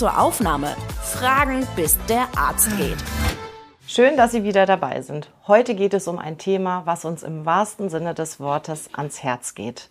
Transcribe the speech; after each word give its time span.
zur 0.00 0.18
Aufnahme. 0.18 0.74
Fragen, 1.02 1.68
bis 1.76 1.98
der 2.08 2.26
Arzt 2.34 2.74
geht. 2.78 2.96
Schön, 3.86 4.16
dass 4.16 4.32
Sie 4.32 4.44
wieder 4.44 4.64
dabei 4.64 5.02
sind. 5.02 5.28
Heute 5.46 5.74
geht 5.74 5.92
es 5.92 6.08
um 6.08 6.18
ein 6.18 6.38
Thema, 6.38 6.86
was 6.86 7.04
uns 7.04 7.22
im 7.22 7.44
wahrsten 7.44 7.90
Sinne 7.90 8.14
des 8.14 8.40
Wortes 8.40 8.88
ans 8.94 9.22
Herz 9.22 9.54
geht. 9.54 9.90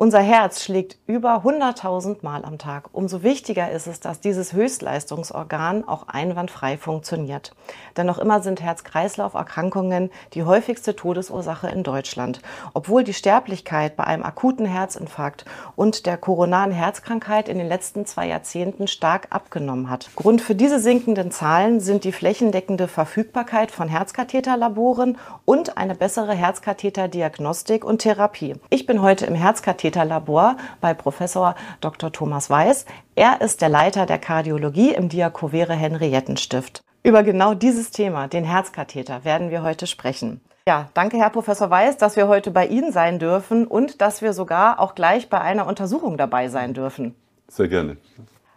Unser 0.00 0.20
Herz 0.20 0.62
schlägt 0.62 0.96
über 1.08 1.42
100.000 1.42 2.18
Mal 2.22 2.44
am 2.44 2.56
Tag. 2.56 2.90
Umso 2.92 3.24
wichtiger 3.24 3.72
ist 3.72 3.88
es, 3.88 3.98
dass 3.98 4.20
dieses 4.20 4.52
Höchstleistungsorgan 4.52 5.88
auch 5.88 6.06
einwandfrei 6.06 6.78
funktioniert. 6.78 7.52
Denn 7.96 8.06
noch 8.06 8.20
immer 8.20 8.40
sind 8.40 8.62
Herz-Kreislauf-Erkrankungen 8.62 10.10
die 10.34 10.44
häufigste 10.44 10.94
Todesursache 10.94 11.66
in 11.66 11.82
Deutschland. 11.82 12.42
Obwohl 12.74 13.02
die 13.02 13.12
Sterblichkeit 13.12 13.96
bei 13.96 14.04
einem 14.04 14.22
akuten 14.22 14.66
Herzinfarkt 14.66 15.44
und 15.74 16.06
der 16.06 16.16
koronaren 16.16 16.70
Herzkrankheit 16.70 17.48
in 17.48 17.58
den 17.58 17.66
letzten 17.66 18.06
zwei 18.06 18.28
Jahrzehnten 18.28 18.86
stark 18.86 19.26
abgenommen 19.30 19.90
hat. 19.90 20.10
Grund 20.14 20.40
für 20.40 20.54
diese 20.54 20.78
sinkenden 20.78 21.32
Zahlen 21.32 21.80
sind 21.80 22.04
die 22.04 22.12
flächendeckende 22.12 22.86
Verfügbarkeit 22.86 23.72
von 23.72 23.88
Herzkatheterlaboren 23.88 25.18
und 25.44 25.76
eine 25.76 25.96
bessere 25.96 26.34
Herzkatheterdiagnostik 26.34 27.84
und 27.84 27.98
Therapie. 27.98 28.54
Ich 28.70 28.86
bin 28.86 29.02
heute 29.02 29.26
im 29.26 29.34
Herzkatheter 29.34 29.87
Labor 29.96 30.56
bei 30.80 30.94
Professor 30.94 31.54
Dr. 31.80 32.12
Thomas 32.12 32.50
Weiß. 32.50 32.86
Er 33.14 33.40
ist 33.40 33.60
der 33.60 33.68
Leiter 33.68 34.06
der 34.06 34.18
Kardiologie 34.18 34.94
im 34.94 35.08
Diakovere 35.08 35.74
Henriettenstift. 35.74 36.82
Über 37.02 37.22
genau 37.22 37.54
dieses 37.54 37.90
Thema, 37.90 38.28
den 38.28 38.44
Herzkatheter, 38.44 39.24
werden 39.24 39.50
wir 39.50 39.62
heute 39.62 39.86
sprechen. 39.86 40.40
Ja, 40.68 40.88
danke, 40.92 41.16
Herr 41.16 41.30
Professor 41.30 41.70
Weiß, 41.70 41.96
dass 41.96 42.16
wir 42.16 42.28
heute 42.28 42.50
bei 42.50 42.66
Ihnen 42.66 42.92
sein 42.92 43.18
dürfen 43.18 43.66
und 43.66 44.02
dass 44.02 44.20
wir 44.20 44.34
sogar 44.34 44.80
auch 44.80 44.94
gleich 44.94 45.30
bei 45.30 45.40
einer 45.40 45.66
Untersuchung 45.66 46.18
dabei 46.18 46.48
sein 46.48 46.74
dürfen. 46.74 47.14
Sehr 47.48 47.68
gerne. 47.68 47.96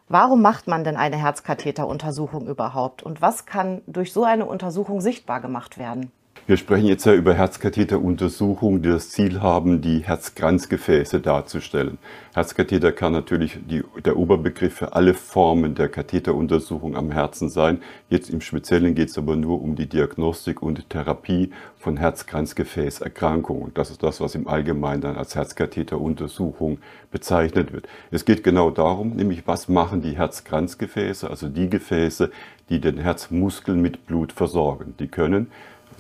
Warum 0.10 0.42
macht 0.42 0.68
man 0.68 0.84
denn 0.84 0.98
eine 0.98 1.16
Herzkatheteruntersuchung 1.16 2.48
überhaupt 2.48 3.02
und 3.02 3.22
was 3.22 3.46
kann 3.46 3.82
durch 3.88 4.12
so 4.12 4.26
eine 4.26 4.46
Untersuchung 4.46 5.00
sichtbar 5.00 5.40
gemacht 5.40 5.78
werden? 5.78 6.12
Wir 6.48 6.58
sprechen 6.58 6.88
jetzt 6.88 7.06
ja 7.06 7.14
über 7.14 7.36
Herzkatheteruntersuchungen, 7.36 8.82
die 8.82 8.90
das 8.90 9.12
Ziel 9.12 9.42
haben, 9.42 9.80
die 9.80 10.00
Herzkranzgefäße 10.00 11.20
darzustellen. 11.20 12.00
Herzkatheter 12.34 12.92
kann 12.92 13.14
natürlich 13.14 13.60
die, 13.70 13.84
der 14.04 14.18
Oberbegriff 14.18 14.74
für 14.74 14.94
alle 14.94 15.14
Formen 15.14 15.76
der 15.76 15.88
Katheteruntersuchung 15.88 16.98
am 16.98 17.12
Herzen 17.12 17.50
sein. 17.50 17.84
Jetzt 18.10 18.32
im 18.32 18.42
Speziellen 18.42 18.96
geht 18.96 19.10
es 19.10 19.20
aber 19.20 19.36
nur 19.36 19.62
um 19.62 19.76
die 19.76 19.88
Diagnostik 19.88 20.64
und 20.64 20.90
Therapie 20.90 21.52
von 21.78 21.98
Herzkranzgefäßerkrankungen. 21.98 23.76
Das 23.76 23.92
ist 23.92 24.02
das, 24.02 24.20
was 24.20 24.34
im 24.34 24.48
Allgemeinen 24.48 25.02
dann 25.02 25.18
als 25.18 25.36
Herzkatheteruntersuchung 25.36 26.80
bezeichnet 27.12 27.72
wird. 27.72 27.88
Es 28.10 28.26
geht 28.26 28.44
genau 28.44 28.72
darum, 28.72 29.16
nämlich 29.16 29.46
was 29.46 29.70
machen 29.70 30.02
die 30.02 30.18
Herzkranzgefäße, 30.18 31.30
also 31.30 31.50
die 31.50 31.70
Gefäße, 31.70 32.32
die 32.70 32.82
den 32.82 32.98
Herzmuskel 32.98 33.76
mit 33.76 34.08
Blut 34.08 34.32
versorgen. 34.32 34.96
Die 34.98 35.08
können 35.08 35.52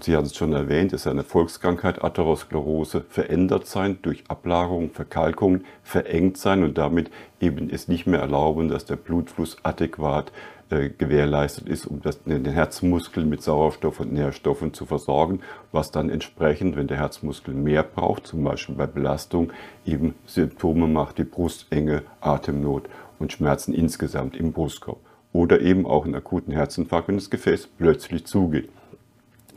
Sie 0.03 0.15
haben 0.15 0.25
es 0.25 0.35
schon 0.35 0.53
erwähnt, 0.53 0.93
ist 0.93 1.05
eine 1.05 1.23
Volkskrankheit, 1.23 2.03
Atherosklerose, 2.03 3.05
verändert 3.07 3.67
sein 3.67 3.99
durch 4.01 4.23
Ablagerung, 4.29 4.89
Verkalkung, 4.89 5.61
verengt 5.83 6.37
sein 6.37 6.63
und 6.63 6.75
damit 6.79 7.11
eben 7.39 7.69
es 7.69 7.87
nicht 7.87 8.07
mehr 8.07 8.19
erlauben, 8.19 8.67
dass 8.67 8.85
der 8.85 8.95
Blutfluss 8.95 9.57
adäquat 9.61 10.31
äh, 10.71 10.89
gewährleistet 10.89 11.69
ist, 11.69 11.85
um 11.85 12.01
das, 12.01 12.23
den 12.23 12.45
Herzmuskel 12.45 13.25
mit 13.25 13.43
Sauerstoff 13.43 13.99
und 13.99 14.11
Nährstoffen 14.11 14.73
zu 14.73 14.87
versorgen, 14.87 15.41
was 15.71 15.91
dann 15.91 16.09
entsprechend, 16.09 16.75
wenn 16.75 16.87
der 16.87 16.97
Herzmuskel 16.97 17.53
mehr 17.53 17.83
braucht, 17.83 18.25
zum 18.25 18.43
Beispiel 18.43 18.73
bei 18.73 18.87
Belastung, 18.87 19.53
eben 19.85 20.15
Symptome 20.25 20.87
macht 20.87 21.19
wie 21.19 21.25
Brustenge, 21.25 22.01
Atemnot 22.21 22.89
und 23.19 23.33
Schmerzen 23.33 23.71
insgesamt 23.71 24.35
im 24.35 24.51
Brustkorb. 24.51 24.99
Oder 25.31 25.61
eben 25.61 25.85
auch 25.85 26.05
einen 26.05 26.15
akuten 26.15 26.53
Herzinfarkt, 26.53 27.07
wenn 27.07 27.17
das 27.17 27.29
Gefäß 27.29 27.67
plötzlich 27.77 28.25
zugeht 28.25 28.67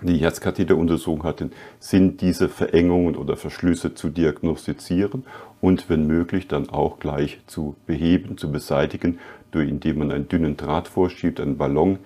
die 0.02 0.18
Herzkatheteruntersuchung 0.18 1.22
hat 1.24 1.40
den 1.40 1.52
Sinn, 1.78 2.16
diese 2.16 2.48
Verengungen 2.48 3.16
oder 3.16 3.36
Verschlüsse 3.36 3.94
zu 3.94 4.08
diagnostizieren 4.08 5.24
und 5.60 5.88
wenn 5.88 6.06
möglich 6.06 6.48
dann 6.48 6.68
auch 6.68 6.98
gleich 6.98 7.40
zu 7.46 7.76
beheben, 7.86 8.36
zu 8.36 8.50
beseitigen, 8.50 9.18
durch, 9.50 9.68
indem 9.68 9.98
man 9.98 10.10
einen 10.10 10.28
dünnen 10.28 10.56
Draht 10.56 10.88
vorschiebt, 10.88 11.40
einen 11.40 11.56
Ballon 11.56 12.00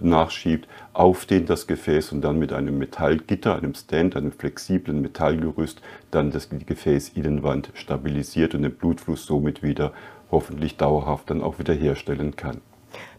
nachschiebt, 0.00 0.66
auf 0.94 1.26
den 1.26 1.44
das 1.44 1.66
Gefäß 1.66 2.12
und 2.12 2.22
dann 2.22 2.38
mit 2.38 2.54
einem 2.54 2.78
Metallgitter, 2.78 3.56
einem 3.56 3.74
Stand, 3.74 4.16
einem 4.16 4.32
flexiblen 4.32 5.02
Metallgerüst 5.02 5.82
dann 6.10 6.30
das 6.30 6.48
Gefäßinnenwand 6.48 7.70
stabilisiert 7.74 8.54
und 8.54 8.62
den 8.62 8.72
Blutfluss 8.72 9.26
somit 9.26 9.62
wieder 9.62 9.92
hoffentlich 10.30 10.78
dauerhaft 10.78 11.28
dann 11.28 11.42
auch 11.42 11.58
wiederherstellen 11.58 12.34
kann. 12.36 12.62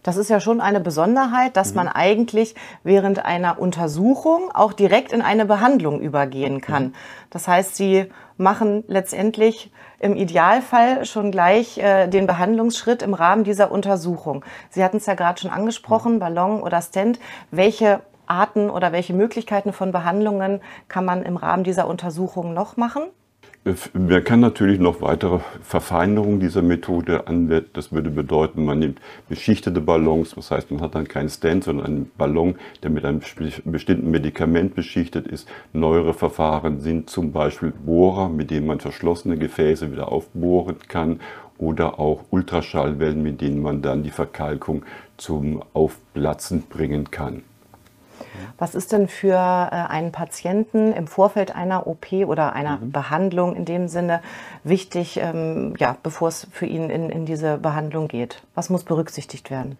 Das 0.02 0.16
ist 0.16 0.30
ja 0.30 0.40
schon 0.40 0.60
eine 0.60 0.80
Besonderheit, 0.80 1.56
dass 1.56 1.70
mhm. 1.70 1.76
man 1.76 1.88
eigentlich 1.88 2.54
während 2.84 3.24
einer 3.24 3.58
Untersuchung 3.58 4.50
auch 4.54 4.72
direkt 4.72 5.12
in 5.12 5.22
eine 5.22 5.46
Behandlung 5.46 6.00
übergehen 6.00 6.60
kann. 6.60 6.84
Mhm. 6.84 6.94
Das 7.30 7.48
heißt, 7.48 7.76
Sie 7.76 8.10
machen 8.36 8.84
letztendlich 8.86 9.72
im 9.98 10.14
Idealfall 10.14 11.04
schon 11.04 11.30
gleich 11.30 11.78
äh, 11.78 12.06
den 12.06 12.26
Behandlungsschritt 12.26 13.02
im 13.02 13.14
Rahmen 13.14 13.44
dieser 13.44 13.70
Untersuchung. 13.72 14.44
Sie 14.70 14.84
hatten 14.84 14.98
es 14.98 15.06
ja 15.06 15.14
gerade 15.14 15.40
schon 15.40 15.50
angesprochen, 15.50 16.14
mhm. 16.14 16.18
Ballon 16.18 16.62
oder 16.62 16.80
Stent. 16.82 17.18
Welche 17.50 18.00
Arten 18.26 18.70
oder 18.70 18.92
welche 18.92 19.14
Möglichkeiten 19.14 19.72
von 19.72 19.92
Behandlungen 19.92 20.60
kann 20.88 21.04
man 21.04 21.22
im 21.22 21.36
Rahmen 21.36 21.64
dieser 21.64 21.88
Untersuchung 21.88 22.54
noch 22.54 22.76
machen? 22.76 23.04
Man 23.94 24.22
kann 24.22 24.38
natürlich 24.38 24.78
noch 24.78 25.00
weitere 25.00 25.40
Verfeinerungen 25.60 26.38
dieser 26.38 26.62
Methode 26.62 27.26
anwenden. 27.26 27.68
Das 27.72 27.90
würde 27.90 28.10
bedeuten, 28.10 28.64
man 28.64 28.78
nimmt 28.78 29.00
beschichtete 29.28 29.80
Ballons, 29.80 30.36
das 30.36 30.52
heißt, 30.52 30.70
man 30.70 30.80
hat 30.80 30.94
dann 30.94 31.08
keinen 31.08 31.28
Stand, 31.28 31.64
sondern 31.64 31.86
einen 31.86 32.10
Ballon, 32.16 32.54
der 32.84 32.90
mit 32.90 33.04
einem 33.04 33.20
bestimmten 33.64 34.12
Medikament 34.12 34.76
beschichtet 34.76 35.26
ist. 35.26 35.48
Neuere 35.72 36.14
Verfahren 36.14 36.78
sind 36.80 37.10
zum 37.10 37.32
Beispiel 37.32 37.72
Bohrer, 37.72 38.28
mit 38.28 38.52
denen 38.52 38.68
man 38.68 38.78
verschlossene 38.78 39.36
Gefäße 39.36 39.90
wieder 39.90 40.12
aufbohren 40.12 40.76
kann 40.86 41.18
oder 41.58 41.98
auch 41.98 42.22
Ultraschallwellen, 42.30 43.20
mit 43.20 43.40
denen 43.40 43.60
man 43.60 43.82
dann 43.82 44.04
die 44.04 44.10
Verkalkung 44.10 44.84
zum 45.16 45.64
Aufplatzen 45.72 46.62
bringen 46.68 47.10
kann. 47.10 47.42
Was 48.58 48.74
ist 48.74 48.92
denn 48.92 49.08
für 49.08 49.34
äh, 49.34 49.74
einen 49.74 50.12
Patienten 50.12 50.92
im 50.92 51.06
Vorfeld 51.06 51.54
einer 51.54 51.86
OP 51.86 52.12
oder 52.12 52.52
einer 52.52 52.78
mhm. 52.78 52.92
Behandlung 52.92 53.56
in 53.56 53.64
dem 53.64 53.88
Sinne 53.88 54.20
wichtig, 54.64 55.18
ähm, 55.20 55.74
ja, 55.78 55.96
bevor 56.02 56.28
es 56.28 56.46
für 56.50 56.66
ihn 56.66 56.90
in, 56.90 57.10
in 57.10 57.26
diese 57.26 57.58
Behandlung 57.58 58.08
geht? 58.08 58.42
Was 58.54 58.70
muss 58.70 58.84
berücksichtigt 58.84 59.50
werden? 59.50 59.78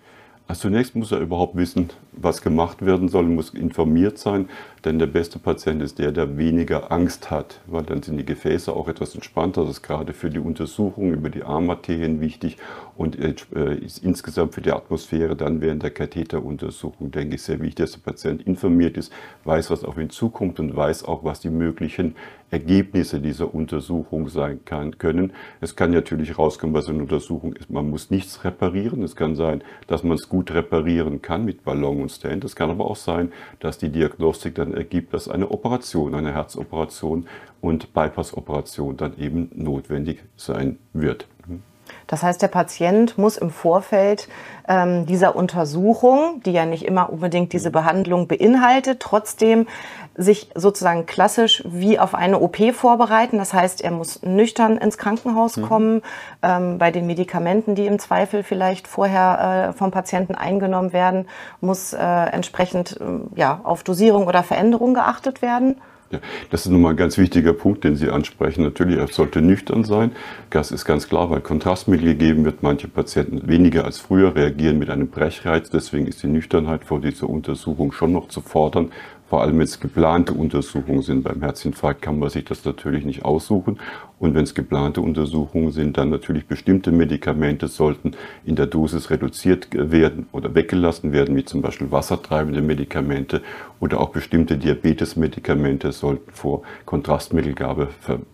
Also 0.49 0.62
zunächst 0.62 0.95
muss 0.95 1.11
er 1.11 1.19
überhaupt 1.19 1.57
wissen, 1.57 1.91
was 2.12 2.41
gemacht 2.41 2.84
werden 2.87 3.09
soll, 3.09 3.25
muss 3.25 3.51
informiert 3.51 4.17
sein, 4.17 4.49
denn 4.84 5.01
der 5.01 5.09
beste 5.09 5.41
Patient 5.41 5.83
ist 5.83 5.99
der, 5.99 6.12
der 6.12 6.39
weniger 6.39 6.93
Angst 6.93 7.33
hat, 7.33 7.61
weil 7.67 7.83
dann 7.83 8.01
sind 8.03 8.17
die 8.17 8.25
Gefäße 8.25 8.73
auch 8.73 8.87
etwas 8.87 9.17
entspannter. 9.17 9.62
Das 9.62 9.71
ist 9.71 9.83
gerade 9.83 10.12
für 10.12 10.31
die 10.31 10.39
Untersuchung 10.39 11.12
über 11.12 11.31
die 11.31 11.43
Armarterien 11.43 12.21
wichtig 12.21 12.59
und 12.97 13.19
äh, 13.19 13.34
ist 13.75 14.05
insgesamt 14.05 14.55
für 14.55 14.61
die 14.61 14.71
Atmosphäre 14.71 15.34
dann 15.34 15.61
während 15.61 15.83
der 15.83 15.91
Katheteruntersuchung, 15.91 17.11
denke 17.11 17.34
ich, 17.34 17.43
sehr 17.43 17.61
wichtig, 17.61 17.87
dass 17.87 17.93
der 17.93 18.11
Patient 18.11 18.47
informiert 18.47 18.97
ist, 18.97 19.13
weiß, 19.43 19.71
was 19.71 19.83
auf 19.83 19.99
ihn 19.99 20.11
zukommt 20.11 20.61
und 20.61 20.77
weiß 20.77 21.05
auch, 21.07 21.25
was 21.25 21.41
die 21.41 21.51
möglichen 21.51 22.15
Ergebnisse 22.51 23.21
dieser 23.21 23.55
Untersuchung 23.55 24.29
sein 24.29 24.65
kann, 24.65 24.99
können. 24.99 25.33
Es 25.61 25.77
kann 25.77 25.91
natürlich 25.91 26.39
rauskommen, 26.39 26.75
was 26.75 26.89
eine 26.89 26.99
Untersuchung 26.99 27.55
ist. 27.55 27.71
Man 27.71 27.91
muss 27.91 28.11
nichts 28.11 28.45
reparieren. 28.45 29.03
Es 29.03 29.17
kann 29.17 29.34
sein, 29.34 29.62
dass 29.87 30.05
man 30.05 30.17
es 30.17 30.29
gut 30.29 30.53
reparieren 30.53 31.23
kann 31.23 31.45
mit 31.45 31.65
Ballon 31.65 32.03
und 32.03 32.11
Stand. 32.11 32.45
Es 32.45 32.55
kann 32.55 32.71
aber 32.71 32.89
auch 32.91 32.97
sein, 32.97 33.33
dass 33.61 33.79
die 33.79 33.91
Diagnostik 33.91 34.55
dann 34.55 34.75
ergibt, 34.75 35.12
dass 35.12 35.29
eine 35.29 35.51
Operation, 35.51 36.15
eine 36.15 36.33
Herzoperation 36.33 37.27
und 37.60 37.93
Bypass-Operation 37.93 38.97
dann 38.97 39.19
eben 39.19 39.51
notwendig 39.54 40.22
sein 40.37 40.78
wird. 40.92 41.27
Das 42.06 42.22
heißt, 42.22 42.41
der 42.42 42.48
Patient 42.48 43.18
muss 43.18 43.36
im 43.36 43.50
Vorfeld 43.50 44.28
ähm, 44.68 45.06
dieser 45.06 45.36
Untersuchung, 45.36 46.41
die 46.44 46.53
ja 46.53 46.66
nicht 46.66 46.84
immer 46.84 47.10
unbedingt 47.10 47.53
diese 47.53 47.71
Behandlung 47.71 48.27
beinhaltet, 48.28 49.00
trotzdem 49.00 49.66
sich 50.16 50.50
sozusagen 50.54 51.06
klassisch 51.06 51.62
wie 51.66 51.98
auf 51.98 52.15
eine 52.15 52.41
OP 52.41 52.56
vorbereiten. 52.72 53.38
Das 53.38 53.53
heißt, 53.53 53.83
er 53.83 53.91
muss 53.91 54.22
nüchtern 54.22 54.78
ins 54.78 54.98
Krankenhaus 54.98 55.56
mhm. 55.56 55.62
kommen, 55.62 56.03
ähm, 56.42 56.78
bei 56.78 56.91
den 56.91 57.06
Medikamenten, 57.06 57.74
die 57.74 57.86
im 57.86 57.98
Zweifel 57.98 58.42
vielleicht 58.42 58.89
vorher 58.89 59.68
äh, 59.68 59.72
vom 59.72 59.91
Patienten 59.91 60.34
eingenommen 60.34 60.92
werden, 60.92 61.28
muss 61.60 61.92
äh, 61.92 61.98
entsprechend 61.98 62.98
äh, 63.00 63.39
ja, 63.39 63.60
auf 63.62 63.82
Dosierung 63.82 64.27
oder 64.27 64.42
Veränderung 64.42 64.94
geachtet 64.94 65.42
werden. 65.42 65.77
Ja, 66.10 66.20
das 66.50 66.66
ist 66.66 66.70
nochmal 66.70 66.92
ein 66.92 66.97
ganz 66.97 67.18
wichtiger 67.18 67.53
Punkt, 67.53 67.82
den 67.82 67.97
Sie 67.97 68.10
ansprechen. 68.10 68.62
Natürlich, 68.62 68.97
er 68.97 69.08
sollte 69.08 69.42
nüchtern 69.42 69.82
sein. 69.82 70.12
Das 70.50 70.70
ist 70.70 70.84
ganz 70.84 71.08
klar, 71.08 71.30
weil 71.30 71.41
Kontrastmittel 71.41 72.06
gegeben 72.06 72.44
wird. 72.44 72.62
Manche 72.62 72.86
Patienten 72.86 73.48
weniger 73.48 73.84
als 73.84 73.98
früher 73.98 74.36
reagieren 74.36 74.78
mit 74.78 74.88
einem 74.88 75.08
Brechreiz. 75.08 75.68
Deswegen 75.68 76.06
ist 76.06 76.22
die 76.22 76.28
Nüchternheit 76.28 76.84
vor 76.84 77.00
dieser 77.00 77.28
Untersuchung 77.28 77.91
schon 77.91 78.12
noch 78.12 78.28
zu 78.28 78.41
fordern, 78.41 78.92
vor 79.28 79.42
allem 79.42 79.58
wenn 79.58 79.64
es 79.64 79.80
geplante 79.80 80.32
Untersuchungen 80.32 81.03
sind. 81.03 81.24
Beim 81.24 81.42
Herzinfarkt 81.42 82.03
kann 82.03 82.20
man 82.20 82.30
sich 82.30 82.44
das 82.44 82.64
natürlich 82.64 83.04
nicht 83.04 83.24
aussuchen. 83.24 83.80
Und 84.18 84.34
wenn 84.34 84.45
es 84.45 84.54
geplante 84.54 85.03
Untersuchungen 85.03 85.72
sind, 85.72 85.98
dann 85.98 86.09
natürlich 86.09 86.47
bestimmte 86.47 86.91
Medikamente 86.91 87.68
sollten 87.68 88.13
in 88.47 88.57
der 88.57 88.66
Dosis 88.66 89.10
reduziert 89.10 89.68
werden 89.72 90.27
oder 90.33 90.54
weggelassen 90.54 91.13
werden, 91.13 91.36
wie 91.36 91.45
zum 91.45 91.60
Beispiel 91.60 91.92
wassertreibende 91.92 92.63
Medikamente 92.63 93.42
oder 93.78 94.01
auch 94.01 94.09
bestimmte 94.09 94.57
Diabetesmedikamente 94.57 95.92
sollten 95.92 96.30
vor 96.33 96.63
Kontrastmittelgabe 96.86 97.89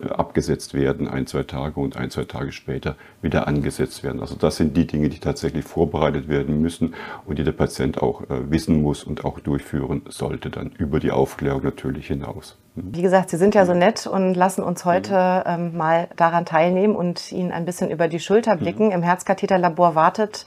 abgesetzt 0.09 0.73
werden, 0.73 1.09
ein, 1.09 1.27
zwei 1.27 1.43
Tage 1.43 1.81
und 1.81 1.97
ein, 1.97 2.09
zwei 2.09 2.23
Tage 2.23 2.53
später 2.53 2.95
wieder 3.21 3.47
angesetzt 3.47 4.03
werden. 4.03 4.21
Also 4.21 4.35
das 4.35 4.55
sind 4.55 4.77
die 4.77 4.87
Dinge, 4.87 5.09
die 5.09 5.19
tatsächlich 5.19 5.65
vorbereitet 5.65 6.29
werden 6.29 6.61
müssen 6.61 6.93
und 7.25 7.39
die 7.39 7.43
der 7.43 7.51
Patient 7.51 8.01
auch 8.01 8.21
äh, 8.29 8.49
wissen 8.49 8.81
muss 8.81 9.03
und 9.03 9.25
auch 9.25 9.41
durchführen 9.41 10.03
sollte, 10.07 10.49
dann 10.49 10.71
über 10.77 11.01
die 11.01 11.11
Aufklärung 11.11 11.63
natürlich 11.63 12.07
hinaus. 12.07 12.57
Wie 12.75 13.03
gesagt, 13.03 13.29
Sie 13.29 13.37
sind 13.37 13.53
ja 13.53 13.65
so 13.65 13.73
nett 13.73 14.07
und 14.07 14.33
lassen 14.33 14.63
uns 14.63 14.83
heute 14.83 15.43
ähm, 15.45 15.77
mal 15.77 16.07
daran 16.15 16.45
teilnehmen 16.45 16.95
und 16.95 17.31
Ihnen 17.31 17.51
ein 17.51 17.65
bisschen 17.65 17.91
über 17.91 18.07
die 18.07 18.19
Schulter 18.19 18.55
blicken. 18.55 18.91
Im 18.91 19.03
Herzkatheterlabor 19.03 19.93
wartet 19.93 20.45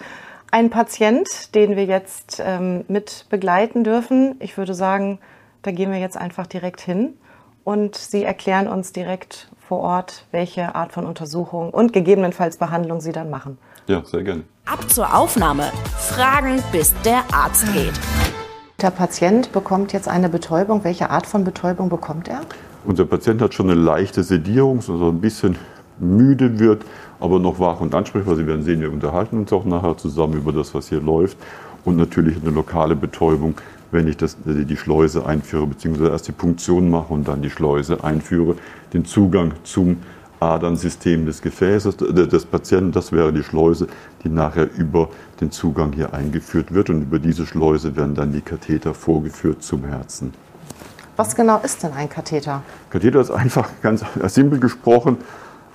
ein 0.50 0.70
Patient, 0.70 1.55
den 1.55 1.76
wir 1.76 1.84
jetzt 1.84 2.43
ähm, 2.44 2.84
mit 2.88 3.26
begleiten 3.31 3.84
dürfen. 3.84 4.37
Ich 4.40 4.58
würde 4.58 4.75
sagen, 4.75 5.20
da 5.62 5.70
gehen 5.70 5.93
wir 5.93 5.99
jetzt 5.99 6.17
einfach 6.17 6.49
direkt 6.49 6.81
hin 6.81 7.14
und 7.62 7.94
Sie 7.94 8.25
erklären 8.25 8.67
uns 8.67 8.93
direkt 8.93 9.49
vor 9.69 9.81
Ort, 9.81 10.25
welche 10.32 10.75
Art 10.75 10.93
von 10.93 11.06
Untersuchung 11.06 11.70
und 11.70 11.93
gegebenenfalls 11.93 12.56
Behandlung 12.56 13.00
Sie 13.00 13.12
dann 13.12 13.31
machen. 13.31 13.58
Ja, 13.87 14.05
sehr 14.05 14.25
gerne. 14.25 14.43
Ab 14.64 14.90
zur 14.90 15.14
Aufnahme. 15.14 15.70
Fragen, 15.96 16.62
bis 16.73 16.93
der 17.05 17.23
Arzt 17.32 17.73
geht. 17.73 17.94
Der 18.82 18.90
Patient 18.90 19.52
bekommt 19.52 19.94
jetzt 19.94 20.06
eine 20.06 20.28
Betäubung. 20.28 20.84
Welche 20.84 21.08
Art 21.08 21.26
von 21.26 21.44
Betäubung 21.44 21.88
bekommt 21.88 22.28
er? 22.28 22.43
Unser 22.84 23.06
Patient 23.06 23.40
hat 23.40 23.55
schon 23.55 23.70
eine 23.70 23.81
leichte 23.81 24.23
Sedierung, 24.23 24.82
so 24.82 25.08
ein 25.08 25.19
bisschen 25.19 25.56
müde 25.99 26.58
wird, 26.58 26.84
aber 27.19 27.38
noch 27.38 27.58
wach 27.58 27.81
und 27.81 27.94
ansprechbar. 27.94 28.37
Sie 28.37 28.46
werden 28.46 28.64
sehen, 28.64 28.82
wir 28.82 28.93
unterhalten 28.93 29.38
uns 29.38 29.52
auch 29.55 29.64
nachher 29.64 29.96
zusammen 29.96 30.34
über 30.34 30.52
das, 30.52 30.75
was 30.75 30.90
hier 30.90 31.00
läuft. 31.00 31.38
Und 31.87 31.96
natürlich 31.96 32.37
eine 32.37 32.50
lokale 32.50 32.94
Betäubung, 32.94 33.55
wenn 33.93 34.08
ich 34.08 34.19
das, 34.19 34.37
die 34.44 34.76
Schleuse 34.76 35.25
einführe, 35.25 35.67
beziehungsweise 35.67 36.11
erst 36.11 36.28
die 36.28 36.32
Punktion 36.32 36.90
mache 36.90 37.14
und 37.14 37.26
dann 37.26 37.40
die 37.40 37.49
Schleuse 37.49 38.05
einführe, 38.05 38.56
den 38.93 39.06
Zugang 39.06 39.52
zum 39.62 39.96
Adernsystem 40.38 41.25
des 41.25 41.40
Gefäßes 41.40 41.96
des 41.96 42.44
Patienten. 42.44 42.93
Das 42.93 43.11
wäre 43.11 43.32
die 43.32 43.43
Schleuse, 43.43 43.87
die 44.23 44.28
nachher 44.28 44.69
über 44.76 45.08
den 45.41 45.50
Zugang 45.50 45.93
hier 45.93 46.15
eingeführt 46.15 46.73
wird. 46.73 46.91
Und 46.91 47.03
über 47.03 47.19
diese 47.19 47.47
Schleuse 47.47 47.97
werden 47.97 48.15
dann 48.15 48.33
die 48.33 48.41
Katheter 48.41 48.94
vorgeführt 48.94 49.62
zum 49.62 49.85
Herzen. 49.85 50.33
Was 51.17 51.35
genau 51.35 51.61
ist 51.62 51.83
denn 51.83 51.93
ein 51.93 52.09
Katheter? 52.09 52.62
Katheter 52.91 53.21
ist 53.21 53.31
einfach, 53.31 53.71
ganz 53.83 54.05
simpel 54.27 54.61
gesprochen, 54.61 55.17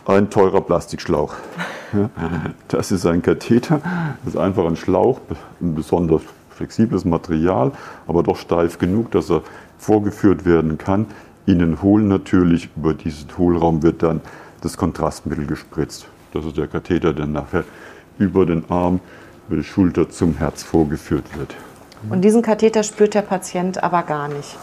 ein 0.06 0.30
teurer 0.30 0.62
Plastikschlauch. 0.62 1.36
Das 2.70 2.90
ist 2.94 3.06
ein 3.06 3.22
Katheter, 3.22 3.82
das 4.24 4.36
ist 4.36 4.40
einfach 4.40 4.66
ein 4.66 4.78
Schlauch, 4.78 5.20
ein 5.60 5.76
besonders 5.76 6.22
flexibles 6.52 7.04
Material, 7.04 7.74
aber 8.08 8.24
doch 8.24 8.38
steif 8.38 8.78
genug, 8.78 9.12
dass 9.12 9.30
er 9.30 9.42
vorgeführt 9.78 10.46
werden 10.46 10.78
kann. 10.78 11.08
Innen 11.46 11.82
hohl 11.82 12.02
natürlich, 12.02 12.70
über 12.78 12.94
diesen 12.94 13.28
Hohlraum 13.38 13.84
wird 13.84 14.04
dann 14.04 14.22
das 14.62 14.78
Kontrastmittel 14.78 15.46
gespritzt. 15.46 16.06
Das 16.34 16.46
ist 16.46 16.56
der 16.56 16.68
Katheter, 16.68 17.14
der 17.14 17.26
nachher 17.26 17.66
über 18.20 18.46
den 18.46 18.64
Arm, 18.70 19.02
Schulter 19.64 20.10
zum 20.10 20.36
Herz 20.36 20.64
vorgeführt 20.64 21.38
wird. 21.38 21.56
Und 22.10 22.22
diesen 22.22 22.42
Katheter 22.42 22.84
spürt 22.84 23.14
der 23.14 23.22
Patient 23.22 23.84
aber 23.84 24.04
gar 24.04 24.28
nicht? 24.28 24.58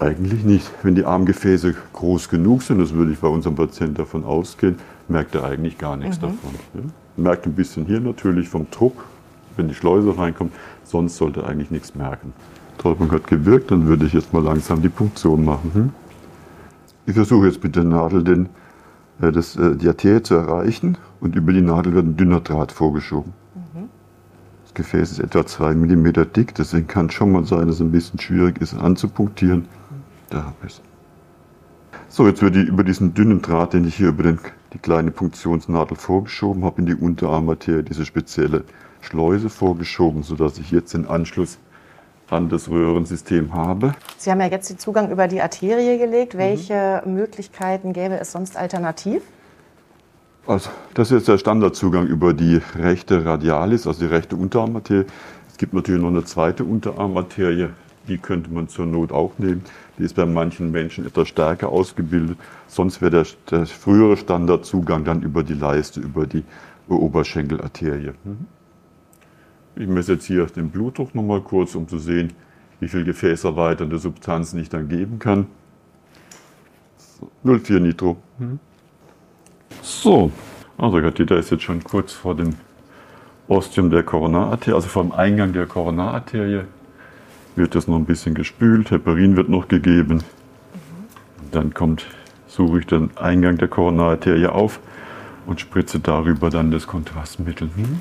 Eigentlich 0.00 0.42
nicht. 0.42 0.70
Wenn 0.82 0.94
die 0.96 1.04
Armgefäße 1.04 1.74
groß 1.92 2.28
genug 2.28 2.62
sind, 2.62 2.80
das 2.80 2.92
würde 2.92 3.12
ich 3.12 3.18
bei 3.20 3.28
unserem 3.28 3.54
Patienten 3.54 3.94
davon 3.94 4.24
ausgehen, 4.24 4.76
merkt 5.06 5.34
er 5.34 5.44
eigentlich 5.44 5.78
gar 5.78 5.96
nichts 5.96 6.16
mhm. 6.16 6.22
davon. 6.22 6.54
Ja? 6.74 6.80
Merkt 7.16 7.46
ein 7.46 7.52
bisschen 7.52 7.86
hier 7.86 8.00
natürlich 8.00 8.48
vom 8.48 8.66
Druck, 8.70 9.04
wenn 9.56 9.68
die 9.68 9.74
Schleuse 9.74 10.18
reinkommt, 10.18 10.52
sonst 10.82 11.16
sollte 11.16 11.42
er 11.42 11.48
eigentlich 11.48 11.70
nichts 11.70 11.94
merken. 11.94 12.32
Täubung 12.78 13.12
hat 13.12 13.26
gewirkt, 13.28 13.70
dann 13.70 13.86
würde 13.86 14.06
ich 14.06 14.12
jetzt 14.12 14.32
mal 14.32 14.42
langsam 14.42 14.82
die 14.82 14.88
Punktion 14.88 15.44
machen. 15.44 15.70
Hm? 15.74 15.90
Ich 17.06 17.14
versuche 17.14 17.46
jetzt 17.46 17.62
mit 17.62 17.76
der 17.76 17.84
Nadel 17.84 18.24
den 18.24 18.48
äh, 19.20 19.32
das, 19.32 19.56
äh, 19.56 19.76
die 19.76 19.88
Arterie 19.88 20.22
zu 20.22 20.34
erreichen 20.34 20.98
und 21.20 21.36
über 21.36 21.52
die 21.52 21.60
Nadel 21.60 21.94
wird 21.94 22.06
ein 22.06 22.16
dünner 22.16 22.40
Draht 22.40 22.72
vorgeschoben. 22.72 23.32
Das 24.74 24.86
Gefäß 24.86 25.10
ist 25.12 25.18
etwa 25.18 25.44
2 25.44 25.74
mm 25.74 26.12
dick, 26.34 26.54
deswegen 26.54 26.86
kann 26.86 27.06
es 27.06 27.12
schon 27.12 27.30
mal 27.30 27.44
sein, 27.44 27.66
dass 27.66 27.76
es 27.76 27.82
ein 27.82 27.92
bisschen 27.92 28.18
schwierig 28.18 28.58
ist 28.62 28.72
anzupunktieren. 28.72 29.68
Da 30.30 30.44
habe 30.44 30.56
ich 30.62 30.72
es. 30.72 30.82
So, 32.08 32.26
jetzt 32.26 32.40
wird 32.40 32.54
die 32.54 32.62
über 32.62 32.82
diesen 32.82 33.12
dünnen 33.12 33.42
Draht, 33.42 33.74
den 33.74 33.86
ich 33.86 33.96
hier 33.96 34.08
über 34.08 34.22
den, 34.22 34.38
die 34.72 34.78
kleine 34.78 35.10
Punktionsnadel 35.10 35.98
vorgeschoben 35.98 36.64
habe, 36.64 36.80
in 36.80 36.86
die 36.86 36.94
Unterarmarterie 36.94 37.82
diese 37.82 38.06
spezielle 38.06 38.64
Schleuse 39.02 39.50
vorgeschoben, 39.50 40.22
sodass 40.22 40.56
ich 40.56 40.70
jetzt 40.70 40.94
den 40.94 41.06
Anschluss 41.06 41.58
an 42.30 42.48
das 42.48 42.70
Röhrensystem 42.70 43.52
habe. 43.52 43.92
Sie 44.16 44.30
haben 44.30 44.40
ja 44.40 44.46
jetzt 44.46 44.70
den 44.70 44.78
Zugang 44.78 45.10
über 45.10 45.28
die 45.28 45.42
Arterie 45.42 45.98
gelegt. 45.98 46.38
Welche 46.38 47.02
mhm. 47.04 47.12
Möglichkeiten 47.12 47.92
gäbe 47.92 48.18
es 48.18 48.32
sonst 48.32 48.56
alternativ? 48.56 49.20
Also, 50.46 50.70
das 50.94 51.10
ist 51.10 51.18
jetzt 51.18 51.28
der 51.28 51.38
Standardzugang 51.38 52.06
über 52.08 52.34
die 52.34 52.60
rechte 52.74 53.24
Radialis, 53.24 53.86
also 53.86 54.00
die 54.00 54.12
rechte 54.12 54.34
Unterarmarterie. 54.34 55.06
Es 55.48 55.56
gibt 55.56 55.72
natürlich 55.72 56.02
noch 56.02 56.08
eine 56.08 56.24
zweite 56.24 56.64
Unterarmarterie, 56.64 57.68
die 58.08 58.18
könnte 58.18 58.50
man 58.50 58.66
zur 58.66 58.86
Not 58.86 59.12
auch 59.12 59.38
nehmen. 59.38 59.62
Die 59.98 60.02
ist 60.02 60.16
bei 60.16 60.26
manchen 60.26 60.72
Menschen 60.72 61.06
etwas 61.06 61.28
stärker 61.28 61.68
ausgebildet. 61.68 62.38
Sonst 62.66 63.00
wäre 63.00 63.10
der, 63.10 63.26
der 63.50 63.66
frühere 63.66 64.16
Standardzugang 64.16 65.04
dann 65.04 65.22
über 65.22 65.44
die 65.44 65.54
Leiste, 65.54 66.00
über 66.00 66.26
die 66.26 66.42
Oberschenkelarterie. 66.88 68.12
Mhm. 68.24 68.46
Ich 69.76 69.86
messe 69.86 70.14
jetzt 70.14 70.26
hier 70.26 70.46
den 70.46 70.70
Blutdruck 70.70 71.14
nochmal 71.14 71.40
kurz, 71.40 71.76
um 71.76 71.86
zu 71.86 71.98
sehen, 71.98 72.32
wie 72.80 72.88
viel 72.88 73.04
gefäßerweiternde 73.04 73.98
Substanzen 73.98 74.58
ich 74.58 74.68
dann 74.68 74.88
geben 74.88 75.20
kann. 75.20 75.46
0,4 77.44 77.78
Nitro. 77.78 78.16
So, 80.02 80.32
also 80.78 81.00
Katheter 81.00 81.36
ist 81.36 81.52
jetzt 81.52 81.62
schon 81.62 81.84
kurz 81.84 82.12
vor 82.12 82.34
dem 82.34 82.56
Ostium 83.46 83.88
der 83.88 84.02
Koronararterie, 84.02 84.74
also 84.74 84.88
vor 84.88 85.04
dem 85.04 85.12
Eingang 85.12 85.52
der 85.52 85.66
Koronararterie. 85.66 86.62
Wird 87.54 87.76
das 87.76 87.86
noch 87.86 87.94
ein 87.94 88.04
bisschen 88.04 88.34
gespült, 88.34 88.90
Heparin 88.90 89.36
wird 89.36 89.48
noch 89.48 89.68
gegeben. 89.68 90.24
Dann 91.52 91.72
kommt, 91.72 92.04
suche 92.48 92.80
ich 92.80 92.86
den 92.86 93.16
Eingang 93.16 93.58
der 93.58 93.68
Koronararterie 93.68 94.48
auf 94.48 94.80
und 95.46 95.60
spritze 95.60 96.00
darüber 96.00 96.50
dann 96.50 96.72
das 96.72 96.88
Kontrastmittel. 96.88 97.70
Hm? 97.76 98.00